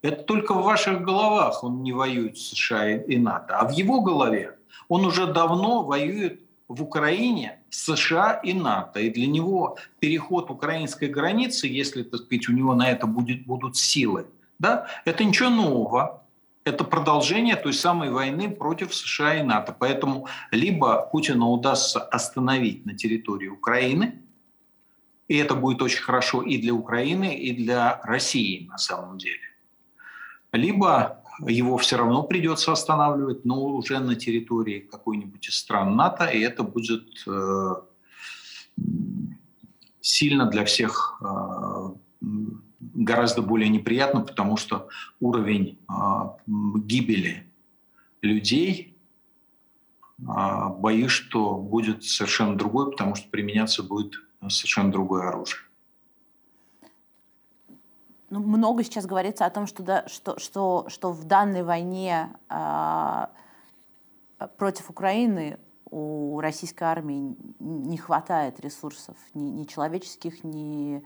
[0.01, 4.01] Это только в ваших головах он не воюет с США и НАТО, а в его
[4.01, 4.57] голове
[4.87, 8.99] он уже давно воюет в Украине США и НАТО.
[8.99, 13.75] И для него переход украинской границы, если, так сказать, у него на это будет, будут
[13.77, 14.25] силы,
[14.59, 16.23] да, это ничего нового
[16.65, 19.75] это продолжение той самой войны против США и НАТО.
[19.77, 24.21] Поэтому либо Путину удастся остановить на территории Украины,
[25.27, 29.39] и это будет очень хорошо и для Украины, и для России на самом деле.
[30.51, 36.39] Либо его все равно придется останавливать, но уже на территории какой-нибудь из стран НАТО, и
[36.39, 37.75] это будет э,
[40.01, 41.93] сильно для всех э,
[42.93, 47.47] гораздо более неприятно, потому что уровень а, гибели
[48.21, 48.97] людей,
[50.27, 54.13] а, боюсь, что будет совершенно другой, потому что применяться будет
[54.49, 55.61] совершенно другое оружие.
[58.33, 63.27] Ну, много сейчас говорится о том, что, да, что, что, что в данной войне э,
[64.57, 65.59] против Украины
[65.89, 71.03] у российской армии не хватает ресурсов ни, ни человеческих, ни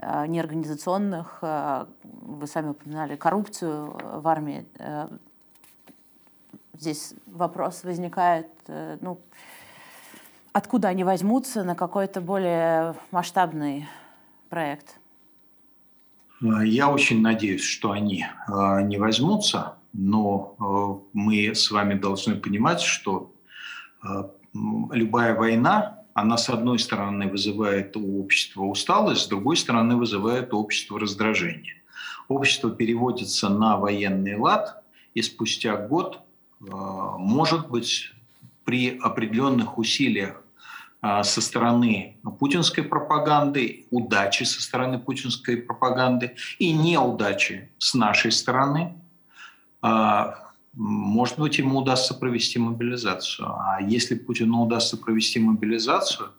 [0.00, 4.64] Э, неорганизационных, э, вы сами упоминали коррупцию в армии.
[4.78, 5.08] Э,
[6.74, 9.20] здесь вопрос возникает, ну,
[10.52, 13.88] откуда они возьмутся на какой-то более масштабный
[14.48, 15.00] проект?
[16.40, 23.32] Я очень надеюсь, что они не возьмутся, но мы с вами должны понимать, что
[24.54, 30.58] любая война она, с одной стороны, вызывает у общества усталость, с другой стороны, вызывает у
[30.58, 31.74] общества раздражение.
[32.26, 34.82] Общество переводится на военный лад,
[35.14, 36.20] и спустя год,
[36.60, 38.12] э, может быть,
[38.64, 40.47] при определенных усилиях э,
[41.00, 48.94] со стороны путинской пропаганды, удачи со стороны путинской пропаганды и неудачи с нашей стороны,
[49.82, 50.32] э,
[50.74, 53.48] может быть, ему удастся провести мобилизацию.
[53.48, 56.30] А если Путину удастся провести мобилизацию,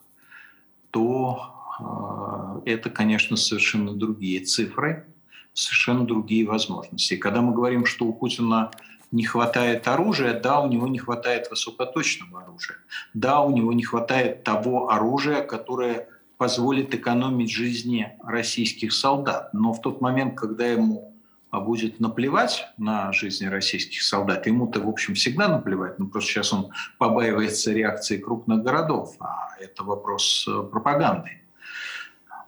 [0.91, 5.05] то э, это, конечно, совершенно другие цифры,
[5.53, 7.15] совершенно другие возможности.
[7.15, 8.71] И когда мы говорим, что у Путина
[9.11, 12.77] не хватает оружия, да, у него не хватает высокоточного оружия,
[13.13, 16.07] да, у него не хватает того оружия, которое
[16.37, 19.53] позволит экономить жизни российских солдат.
[19.53, 21.09] Но в тот момент, когда ему
[21.51, 26.53] а будет наплевать на жизни российских солдат, ему-то, в общем, всегда наплевать, но просто сейчас
[26.53, 31.41] он побаивается реакции крупных городов, а это вопрос э, пропаганды.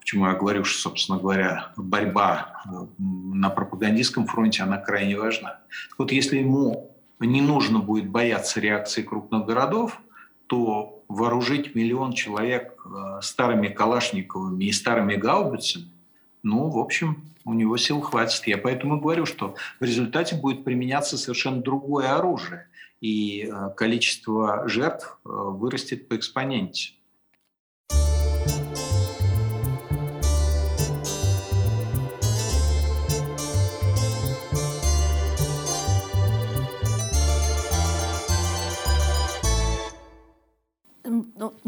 [0.02, 5.60] Почему я говорю, что, собственно говоря, борьба э, на пропагандистском фронте, она крайне важна.
[5.98, 10.02] вот если ему не нужно будет бояться реакции крупных городов,
[10.48, 15.92] то вооружить миллион человек э, старыми калашниковыми и старыми гаубицами,
[16.42, 18.48] ну, в общем, у него сил хватит.
[18.48, 22.68] Я поэтому говорю, что в результате будет применяться совершенно другое оружие,
[23.02, 26.94] и э, количество жертв вырастет по экспоненте.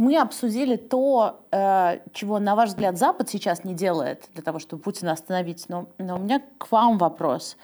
[0.04, 4.84] Мы обсудили то, э, чего, на ваш взгляд, Запад сейчас не делает для того, чтобы
[4.84, 5.70] Путина остановить.
[5.70, 7.56] Но, но у меня к вам вопрос.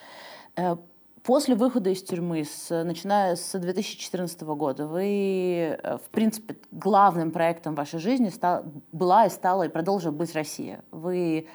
[0.55, 0.77] Э,
[1.23, 7.75] после выхода из тюрьмы, с, начиная с 2014 года, вы, э, в принципе, главным проектом
[7.75, 8.63] вашей жизни стал,
[8.93, 10.81] была и стала и продолжила быть Россия.
[10.91, 11.45] Вы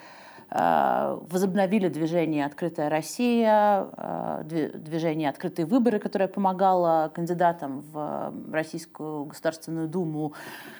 [0.49, 10.33] возобновили движение «Открытая Россия», э, движение «Открытые выборы», которое помогало кандидатам в Российскую Государственную Думу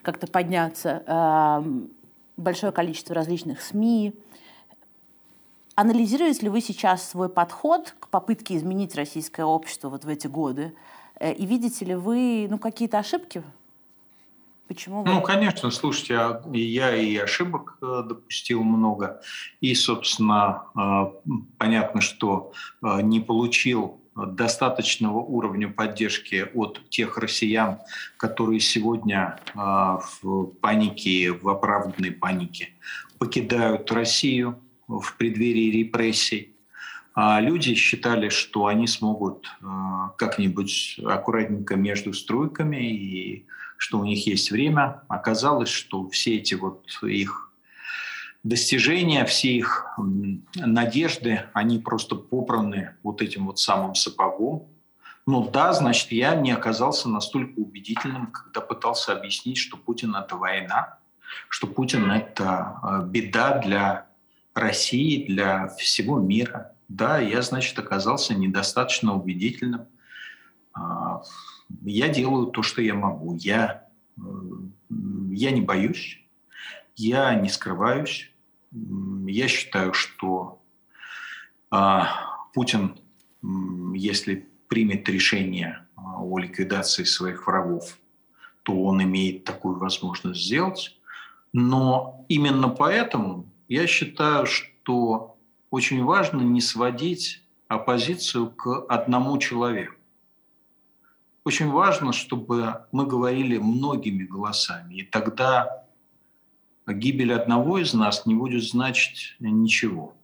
[0.04, 1.88] как-то подняться, э,
[2.38, 4.14] большое количество различных СМИ.
[5.76, 10.74] Анализируете ли вы сейчас свой подход к попытке изменить российское общество вот в эти годы?
[11.20, 13.42] И видите ли вы ну, какие-то ошибки
[14.68, 15.04] Почему?
[15.06, 19.22] Ну, конечно, слушайте, а я и ошибок э, допустил много.
[19.62, 22.52] И, собственно, э, понятно, что
[22.82, 27.80] э, не получил достаточного уровня поддержки от тех россиян,
[28.16, 32.70] которые сегодня в панике, в оправданной панике
[33.20, 34.58] покидают Россию
[34.88, 36.56] в преддверии репрессий.
[37.14, 39.48] А люди считали, что они смогут
[40.18, 43.46] как-нибудь аккуратненько между струйками и
[43.78, 45.02] что у них есть время.
[45.08, 47.52] Оказалось, что все эти вот их
[48.44, 49.88] достижения, все их
[50.56, 54.68] надежды, они просто попраны вот этим вот самым сапогом.
[55.26, 61.00] Ну да, значит, я не оказался настолько убедительным, когда пытался объяснить, что Путин— это война,
[61.50, 64.06] что Путин— это э, беда для
[64.54, 66.74] России, для всего мира.
[66.88, 69.88] Да, я, значит, оказался недостаточно убедительным.
[71.84, 73.36] Я делаю то, что я могу.
[73.36, 73.88] Я,
[74.18, 74.22] э,
[75.32, 76.22] я не боюсь,
[76.96, 78.32] я не скрываюсь.
[78.72, 80.62] Я считаю, что
[81.70, 82.98] а, Путин,
[83.94, 87.98] если примет решение а, о ликвидации своих врагов,
[88.64, 90.98] то он имеет такую возможность сделать.
[91.54, 95.38] Но именно поэтому я считаю, что
[95.70, 99.95] очень важно не сводить оппозицию к одному человеку.
[101.46, 105.86] Очень важно, чтобы мы говорили многими голосами, и тогда
[106.88, 110.16] гибель одного из нас не будет значить ничего.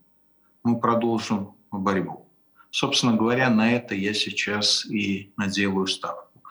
[0.64, 2.26] Мы продолжим борьбу.
[2.72, 6.42] Собственно говоря, на это я сейчас и наделаю ставку.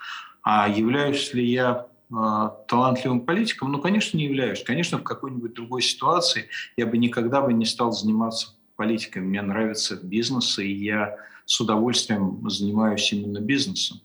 [0.43, 3.73] А являюсь ли я э, талантливым политиком?
[3.73, 4.63] Ну, конечно, не являюсь.
[4.63, 9.23] Конечно, в какой-нибудь другой ситуации я бы никогда бы не стал заниматься политикой.
[9.23, 14.01] Мне нравится бизнес, и я с удовольствием занимаюсь именно бизнесом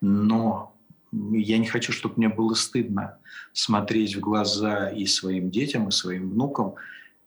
[0.00, 0.74] но
[1.12, 3.18] я не хочу, чтобы мне было стыдно
[3.52, 6.74] смотреть в глаза и своим детям, и своим внукам,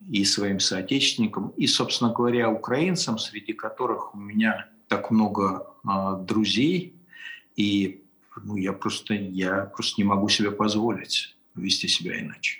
[0.09, 6.95] и своим соотечественникам, и, собственно говоря, украинцам, среди которых у меня так много э, друзей,
[7.55, 8.03] и
[8.43, 12.59] ну, я, просто, я просто не могу себе позволить вести себя иначе.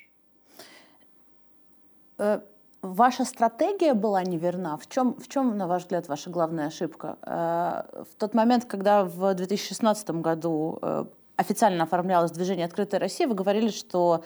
[2.81, 4.77] Ваша стратегия была неверна.
[4.77, 7.17] В чем, в чем, на ваш взгляд, ваша главная ошибка?
[7.23, 11.05] Э, в тот момент, когда в 2016 году э,
[11.35, 14.23] официально оформлялось движение «Открытая Россия», вы говорили, что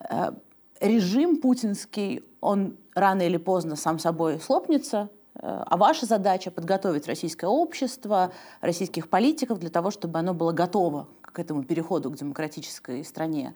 [0.00, 0.32] э,
[0.80, 5.08] режим путинский, он рано или поздно сам собой слопнется,
[5.40, 11.38] а ваша задача подготовить российское общество, российских политиков для того, чтобы оно было готово к
[11.38, 13.54] этому переходу к демократической стране.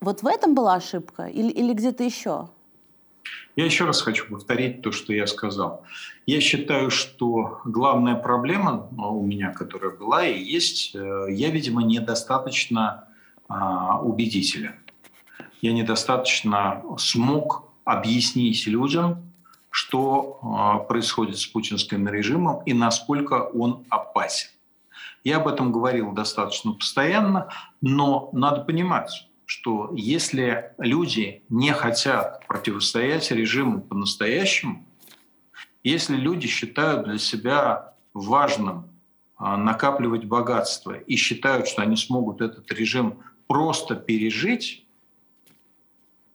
[0.00, 2.48] Вот в этом была ошибка или, или где-то еще?
[3.56, 5.84] Я еще раз хочу повторить то, что я сказал.
[6.26, 11.82] Я считаю, что главная проблема а, у меня, которая была и есть, э, я, видимо,
[11.82, 13.08] недостаточно
[13.48, 14.74] а, убедителен.
[15.62, 19.32] Я недостаточно смог объяснить людям,
[19.70, 24.48] что а, происходит с путинским режимом и насколько он опасен.
[25.24, 27.48] Я об этом говорил достаточно постоянно,
[27.80, 34.84] но надо понимать, что если люди не хотят противостоять режиму по-настоящему,
[35.82, 38.88] если люди считают для себя важным
[39.36, 44.86] а, накапливать богатство и считают, что они смогут этот режим просто пережить,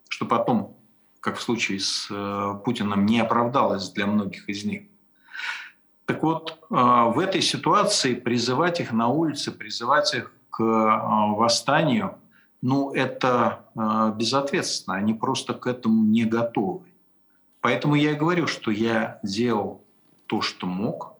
[0.07, 0.77] что потом,
[1.19, 4.83] как в случае с э, Путиным, не оправдалось для многих из них.
[6.05, 12.15] Так вот, а, в этой ситуации призывать их на улице, призывать их к а, восстанию–
[12.61, 16.85] ну, это э, безответственно, они просто к этому не готовы.
[17.61, 19.83] Поэтому я и говорю, что я делал
[20.25, 21.17] то, что мог,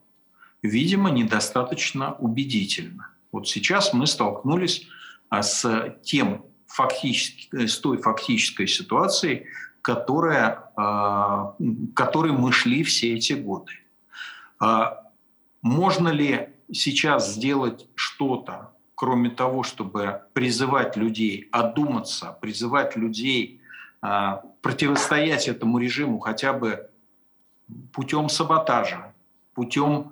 [0.62, 3.10] видимо, недостаточно убедительно.
[3.32, 4.88] Вот сейчас мы столкнулись
[5.30, 9.48] а, с тем фактически, с той фактической ситуацией,
[9.82, 11.56] которая, к
[11.96, 13.72] которой мы шли все эти годы.
[15.62, 23.62] Можно ли сейчас сделать что-то, кроме того, чтобы призывать людей одуматься, призывать людей
[24.02, 26.90] а, противостоять этому режиму хотя бы
[27.94, 29.14] путем саботажа,
[29.54, 30.12] путем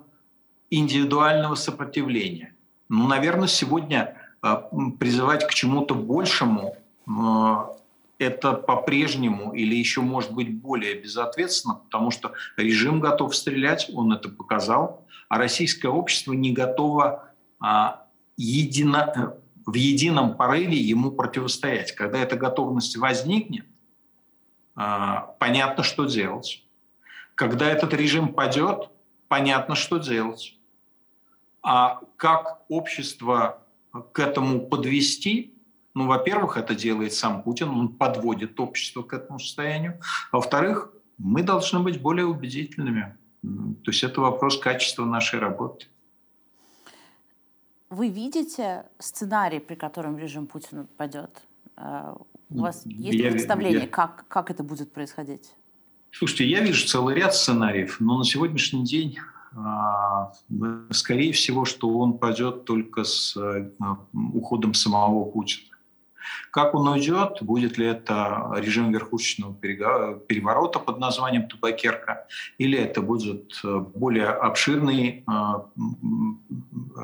[0.70, 2.54] индивидуального сопротивления.
[2.88, 6.74] Ну, наверное, сегодня а, призывать к чему-то большему
[7.06, 7.76] а,
[8.18, 14.30] это по-прежнему или еще может быть более безответственно, потому что режим готов стрелять, он это
[14.30, 17.26] показал, а российское общество не готово
[18.38, 19.36] едино,
[19.66, 21.92] в едином порыве ему противостоять.
[21.92, 23.66] Когда эта готовность возникнет,
[24.74, 26.64] а, понятно, что делать.
[27.34, 28.88] Когда этот режим падет,
[29.26, 30.56] понятно, что делать.
[31.62, 33.62] А как общество
[34.12, 35.54] к этому подвести?
[35.94, 40.00] Ну, во-первых, это делает сам Путин, он подводит общество к этому состоянию.
[40.30, 43.16] Во-вторых, мы должны быть более убедительными.
[43.42, 45.86] То есть это вопрос качества нашей работы.
[47.90, 51.42] Вы видите сценарий, при котором режим Путина падет?
[51.76, 52.14] Э,
[52.50, 55.54] у вас есть я, представление, я, как, как это будет происходить?
[56.10, 59.18] Слушайте, я вижу целый ряд сценариев, но на сегодняшний день
[59.56, 60.32] а,
[60.90, 63.70] скорее всего, что он пойдет только с э,
[64.12, 65.67] уходом самого Путина.
[66.50, 72.26] Как он уйдет, будет ли это режим верхушечного переворота под названием Табакерка,
[72.58, 75.32] или это будет э, более обширный, э,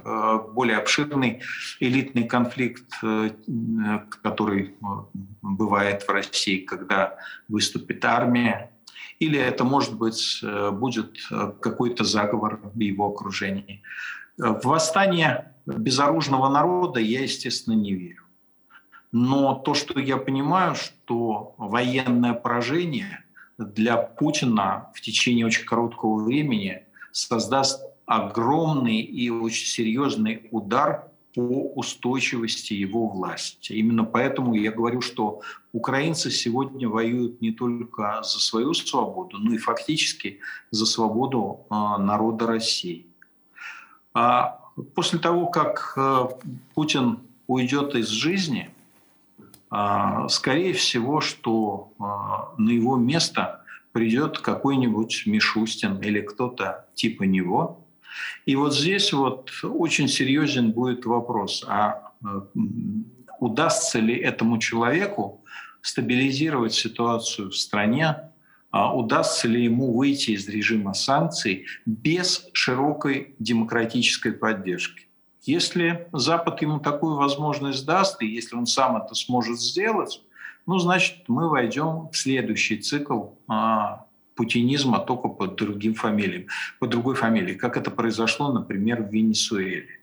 [0.05, 1.43] э, более обширный
[1.81, 2.85] элитный конфликт,
[4.23, 4.75] который
[5.43, 7.17] бывает в России, когда
[7.49, 8.71] выступит армия,
[9.21, 11.17] или это, может быть, будет
[11.61, 13.83] какой-то заговор в его окружении.
[14.37, 18.24] В восстание безоружного народа я, естественно, не верю.
[19.15, 23.25] Но то, что я понимаю, что военное поражение
[23.59, 32.73] для Путина в течение очень короткого времени создаст огромный и очень серьезный удар по устойчивости
[32.73, 33.75] его власти.
[33.75, 35.43] Именно поэтому я говорю, что
[35.73, 40.41] украинцы сегодня воюют не только за свою свободу, но и фактически
[40.73, 43.07] за свободу а, народа России.
[44.13, 44.59] А
[44.97, 46.27] после того, как э,
[46.75, 48.74] Путин уйдет из жизни,
[50.29, 57.85] скорее всего, что а, на его место придет какой-нибудь Мишустин или кто-то типа него.
[58.47, 62.47] И вот здесь вот очень серьезен будет вопрос, а, а
[63.41, 65.45] удастся ли этому человеку
[65.83, 68.31] стабилизировать ситуацию в стране,
[68.73, 75.09] удастся ли ему выйти из режима санкций без широкой демократической поддержки.
[75.47, 80.23] Если Запад ему такую возможность даст, и если он сам это сможет сделать,
[80.67, 86.47] ну, значит, мы войдем в следующий цикл а, путинизма только под другим фамилиям,
[86.79, 90.01] под другой фамилией, как это произошло, например, в Венесуэле.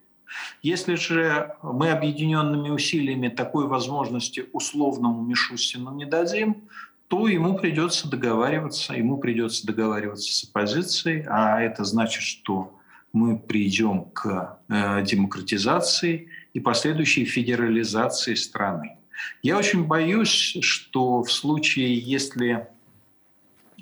[0.62, 6.70] Если же мы объединенными усилиями такой возможности условному Мишустину не дадим,
[7.08, 12.80] то ему придется договариваться, ему придется договариваться с оппозицией, а это значит, что
[13.14, 18.98] мы придем к э, демократизации и последующей федерализации страны.
[19.44, 22.68] Я очень боюсь, что в случае, если,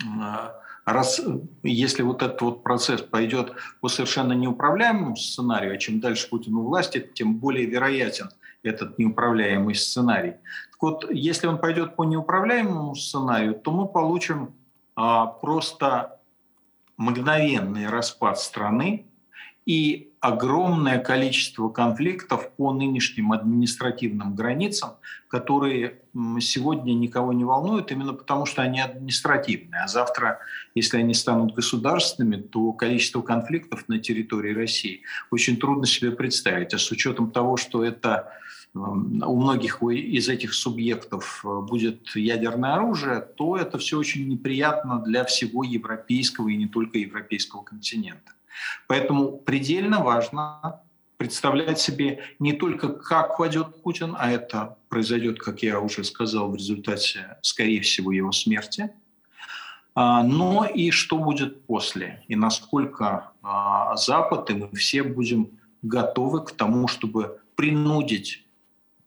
[0.02, 0.50] э,
[0.84, 1.20] раз,
[1.62, 6.62] если вот этот вот процесс пойдет по совершенно неуправляемому сценарию, а чем дальше Путин у
[6.62, 8.30] власти, тем более вероятен
[8.62, 10.34] этот неуправляемый сценарий.
[10.72, 14.54] Так вот, если он пойдет по неуправляемому сценарию, то мы получим
[14.96, 16.18] а, просто
[16.96, 19.06] мгновенный распад страны,
[19.66, 24.90] и огромное количество конфликтов по нынешним административным границам,
[25.28, 26.00] которые
[26.40, 29.82] сегодня никого не волнуют, именно потому что они административные.
[29.82, 30.40] А завтра,
[30.74, 36.74] если они станут государственными, то количество конфликтов на территории России очень трудно себе представить.
[36.74, 38.32] А с учетом того, что это
[38.74, 45.24] у многих из этих субъектов э, будет ядерное оружие, то это все очень неприятно для
[45.24, 48.32] всего европейского и не только европейского континента.
[48.86, 50.82] Поэтому предельно важно
[51.16, 56.56] представлять себе не только, как войдет Путин, а это произойдет, как я уже сказал, в
[56.56, 58.90] результате, скорее всего, его смерти,
[59.94, 66.44] а, но и что будет после, и насколько а, Запад и мы все будем готовы
[66.44, 68.46] к тому, чтобы принудить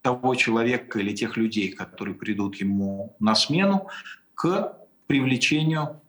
[0.04, 3.88] того человека или тех людей, которые придут ему на смену,
[4.36, 4.78] к
[5.08, 6.02] привлечению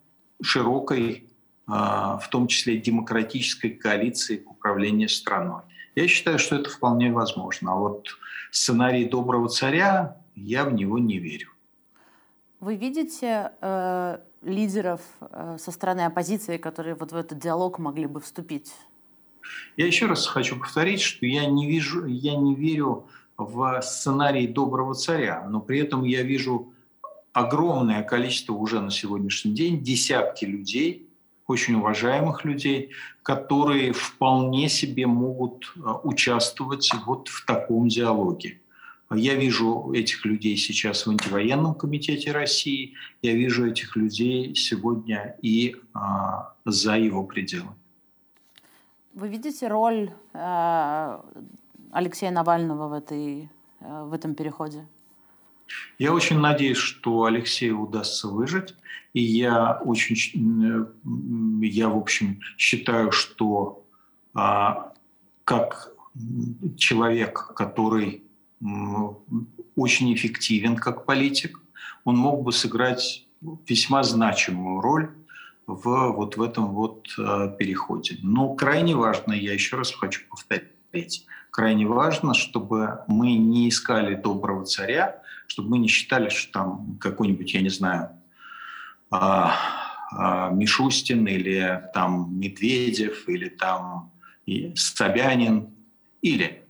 [0.43, 1.29] широкой
[1.67, 5.63] в том числе демократической коалиции к управлению страной.
[5.95, 7.73] Я считаю, что это вполне возможно.
[7.73, 8.09] А вот
[8.51, 11.49] сценарий доброго царя я в него не верю.
[12.61, 18.21] Вы видите э, лидеров э, со стороны оппозиции, которые вот в этот диалог могли бы
[18.21, 18.73] вступить?
[19.77, 23.07] Я еще раз хочу повторить, что я не вижу, я не верю
[23.37, 26.73] в сценарий доброго царя, но при этом я вижу
[27.33, 31.04] огромное количество уже на сегодняшний день, десятки людей,
[31.47, 32.91] очень уважаемых людей,
[33.23, 38.61] которые вполне себе могут э, участвовать вот в таком диалоге.
[39.13, 45.77] Я вижу этих людей сейчас в антивоенном комитете России, я вижу этих людей сегодня и
[45.93, 47.77] а, за его пределами.
[49.13, 51.19] Вы видите роль э,
[51.93, 53.49] Алексея Навального в, этой,
[53.81, 54.87] э, в этом переходе?
[55.99, 58.75] Я очень надеюсь, что Алексею удастся выжить.
[59.13, 63.85] И я очень, э, я, в общем, считаю, что
[64.35, 64.93] а,
[65.45, 65.93] как
[66.77, 68.23] человек, который
[69.77, 71.61] очень эффективен как политик,
[72.05, 73.27] он мог бы сыграть
[73.67, 75.11] весьма значимую роль
[75.67, 78.19] в вот в этом вот э, переходе.
[78.23, 84.65] Но крайне важно, я еще раз хочу повторить, крайне важно, чтобы мы не искали доброго
[84.65, 88.11] царя, чтобы мы не считали, что там какой-нибудь, я не знаю,
[89.11, 89.57] а,
[90.13, 94.13] а, Мишустин или там Медведев или там
[94.75, 95.69] Собянин
[96.23, 96.65] или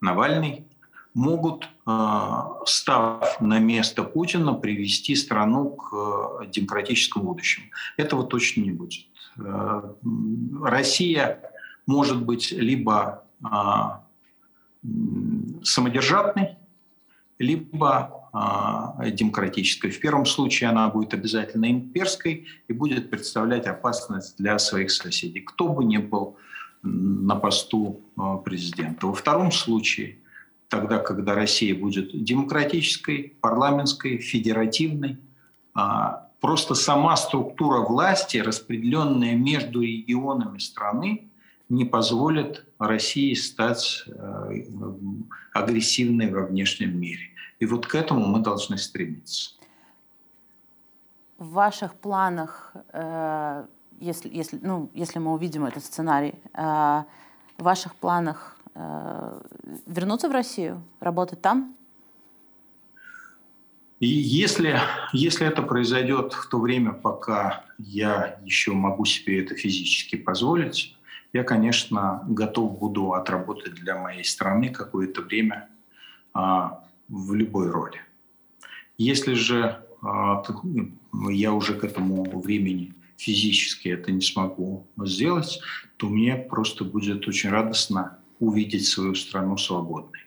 [0.00, 0.66] Навальный
[1.14, 7.66] могут, а, став на место Путина, привести страну к демократическому будущему.
[7.96, 9.06] Этого точно не будет.
[10.62, 11.40] Россия
[11.86, 13.24] может быть либо
[15.62, 16.55] самодержавной,
[17.38, 19.90] либо э, демократической.
[19.90, 25.68] В первом случае она будет обязательно имперской и будет представлять опасность для своих соседей, кто
[25.68, 26.36] бы ни был
[26.82, 29.06] на посту э, президента.
[29.06, 30.18] Во втором случае,
[30.68, 35.18] тогда, когда Россия будет демократической, парламентской, федеративной,
[35.76, 35.80] э,
[36.40, 41.30] просто сама структура власти, распределенная между регионами страны,
[41.68, 44.64] не позволит России стать э,
[45.52, 47.30] агрессивной во внешнем мире.
[47.58, 49.52] И вот к этому мы должны стремиться.
[51.38, 53.66] В ваших планах, э,
[53.98, 56.58] если, если, ну, если мы увидим этот сценарий, э,
[57.58, 58.52] в ваших планах
[59.86, 61.74] вернуться в Россию, работать там?
[64.00, 64.78] И если,
[65.14, 70.95] если это произойдет в то время, пока я еще могу себе это физически позволить,
[71.32, 75.68] я, конечно, готов буду отработать для моей страны какое-то время
[76.32, 78.00] а, в любой роли.
[78.98, 85.60] Если же а, ну, я уже к этому времени физически это не смогу сделать,
[85.96, 90.20] то мне просто будет очень радостно увидеть свою страну свободной.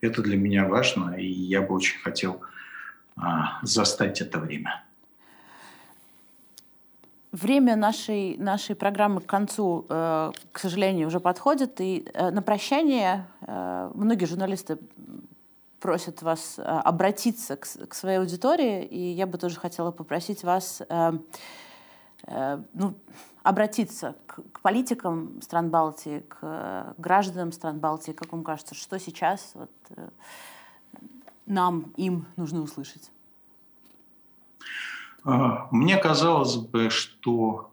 [0.00, 2.40] Это для меня важно, и я бы очень хотел
[3.16, 4.84] а, застать это время.
[7.32, 11.80] Время нашей, нашей программы к концу, э, к сожалению, уже подходит.
[11.80, 14.78] И э, на прощание э, многие журналисты
[15.78, 20.82] просят вас обратиться к, своей аудитории, и я бы тоже хотела попросить вас
[22.28, 22.94] ну,
[23.42, 29.70] обратиться к, политикам стран Балтии, к гражданам стран Балтии, как вам кажется, что сейчас вот,
[31.46, 33.10] нам, им нужно услышать?
[35.24, 37.70] А, мне казалось бы, что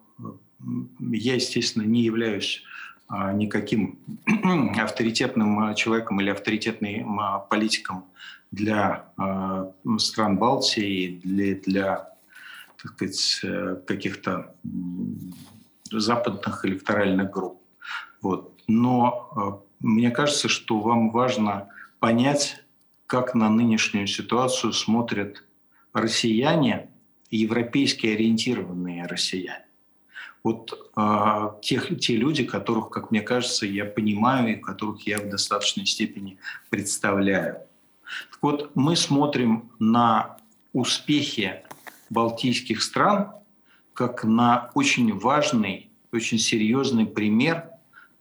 [1.00, 2.64] я, естественно, не являюсь
[3.08, 4.00] а, никаким
[4.78, 8.06] авторитетным человеком или авторитетным а, политиком
[8.52, 9.12] для
[9.98, 12.10] стран Балтии, для, для
[12.82, 14.56] так сказать, э, каких-то
[15.92, 17.62] западных электоральных групп.
[18.22, 18.54] Вот.
[18.68, 21.68] Но мне кажется, что вам важно
[22.00, 22.64] понять,
[23.06, 25.44] как на нынешнюю ситуацию смотрят
[25.92, 26.90] россияне–
[27.32, 29.66] европейски ориентированные россияне.
[30.44, 35.30] Вот э, тех, те люди, которых, как мне кажется, я понимаю и которых я в
[35.30, 36.38] достаточной степени
[36.70, 37.60] представляю.
[38.32, 40.38] Так вот, мы смотрим на
[40.72, 41.64] успехи
[42.10, 43.32] балтийских стран
[43.94, 47.70] как на очень важный, очень серьезный пример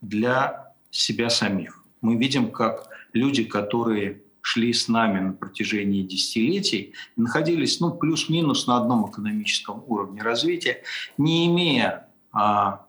[0.01, 1.83] для себя самих.
[2.01, 8.77] Мы видим, как люди, которые шли с нами на протяжении десятилетий, находились ну, плюс-минус на
[8.77, 10.83] одном экономическом уровне развития,
[11.17, 12.85] не имея а,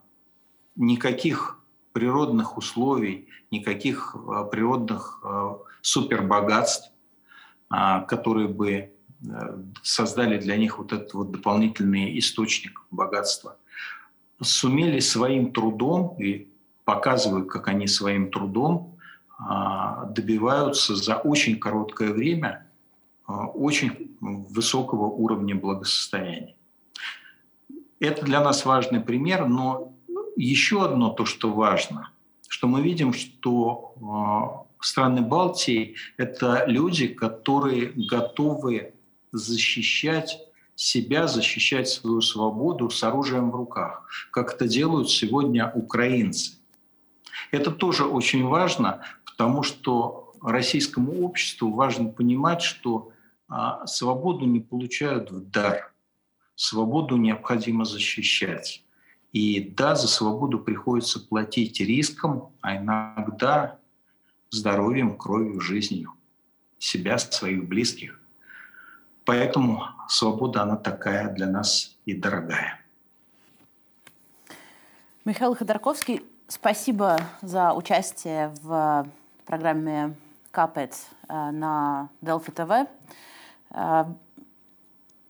[0.77, 1.59] никаких
[1.91, 6.93] природных условий, никаких а, природных а, супербогатств,
[7.69, 8.93] а, которые бы
[9.29, 13.57] а, создали для них вот этот вот дополнительный источник богатства,
[14.41, 16.47] сумели своим трудом и
[16.85, 18.97] показывают, как они своим трудом
[19.39, 22.65] а, добиваются за очень короткое время
[23.27, 26.55] очень высокого уровня благосостояния.
[27.99, 29.93] Это для нас важный пример, но
[30.35, 32.11] еще одно то, что важно,
[32.47, 38.93] что мы видим, что страны Балтии– это люди, которые готовы
[39.31, 40.39] защищать
[40.75, 46.53] себя, защищать свою свободу с оружием в руках, как это делают сегодня украинцы.
[47.51, 49.03] Это тоже очень важно,
[49.39, 53.13] потому что российскому обществу важно понимать, что
[53.47, 55.93] а, свободу не получают в дар.
[56.55, 58.83] Свободу необходимо защищать.
[59.31, 63.79] И да, за свободу приходится платить риском, а иногда
[64.49, 66.11] здоровьем, кровью, жизнью
[66.77, 68.19] себя, своих близких.
[69.23, 72.81] Поэтому свобода, она такая для нас и дорогая.
[75.23, 79.07] Михаил Ходорковский, спасибо за участие в
[79.48, 80.14] программе
[80.54, 82.84] «Kāpēc» э, на Delfi TV.
[83.74, 84.04] Э,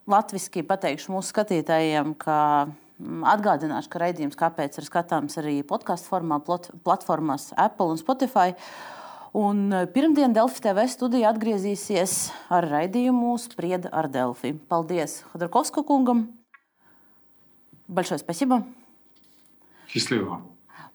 [0.07, 2.39] latviski pateikšu mūsu skatītājiem, ka
[2.69, 8.53] mm, atgādināšu, ka raidījums kāpēc ir skatāms arī podkāstu formā, platformās Apple un Spotify.
[9.35, 12.19] Un eh, pirmdien Delfi TV studija atgriezīsies
[12.55, 14.55] ar raidījumu Sprieda ar Delfi.
[14.55, 16.29] Paldies Hodorkovska kungam!
[17.87, 18.65] Большое спасибо!
[19.87, 20.43] Счастливо!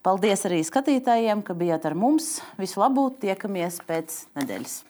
[0.05, 2.35] Paldies arī skatītājiem, ka bijāt ar mums.
[2.61, 3.07] Visu labu!
[3.23, 4.83] Tiekamies pēc nedēļas!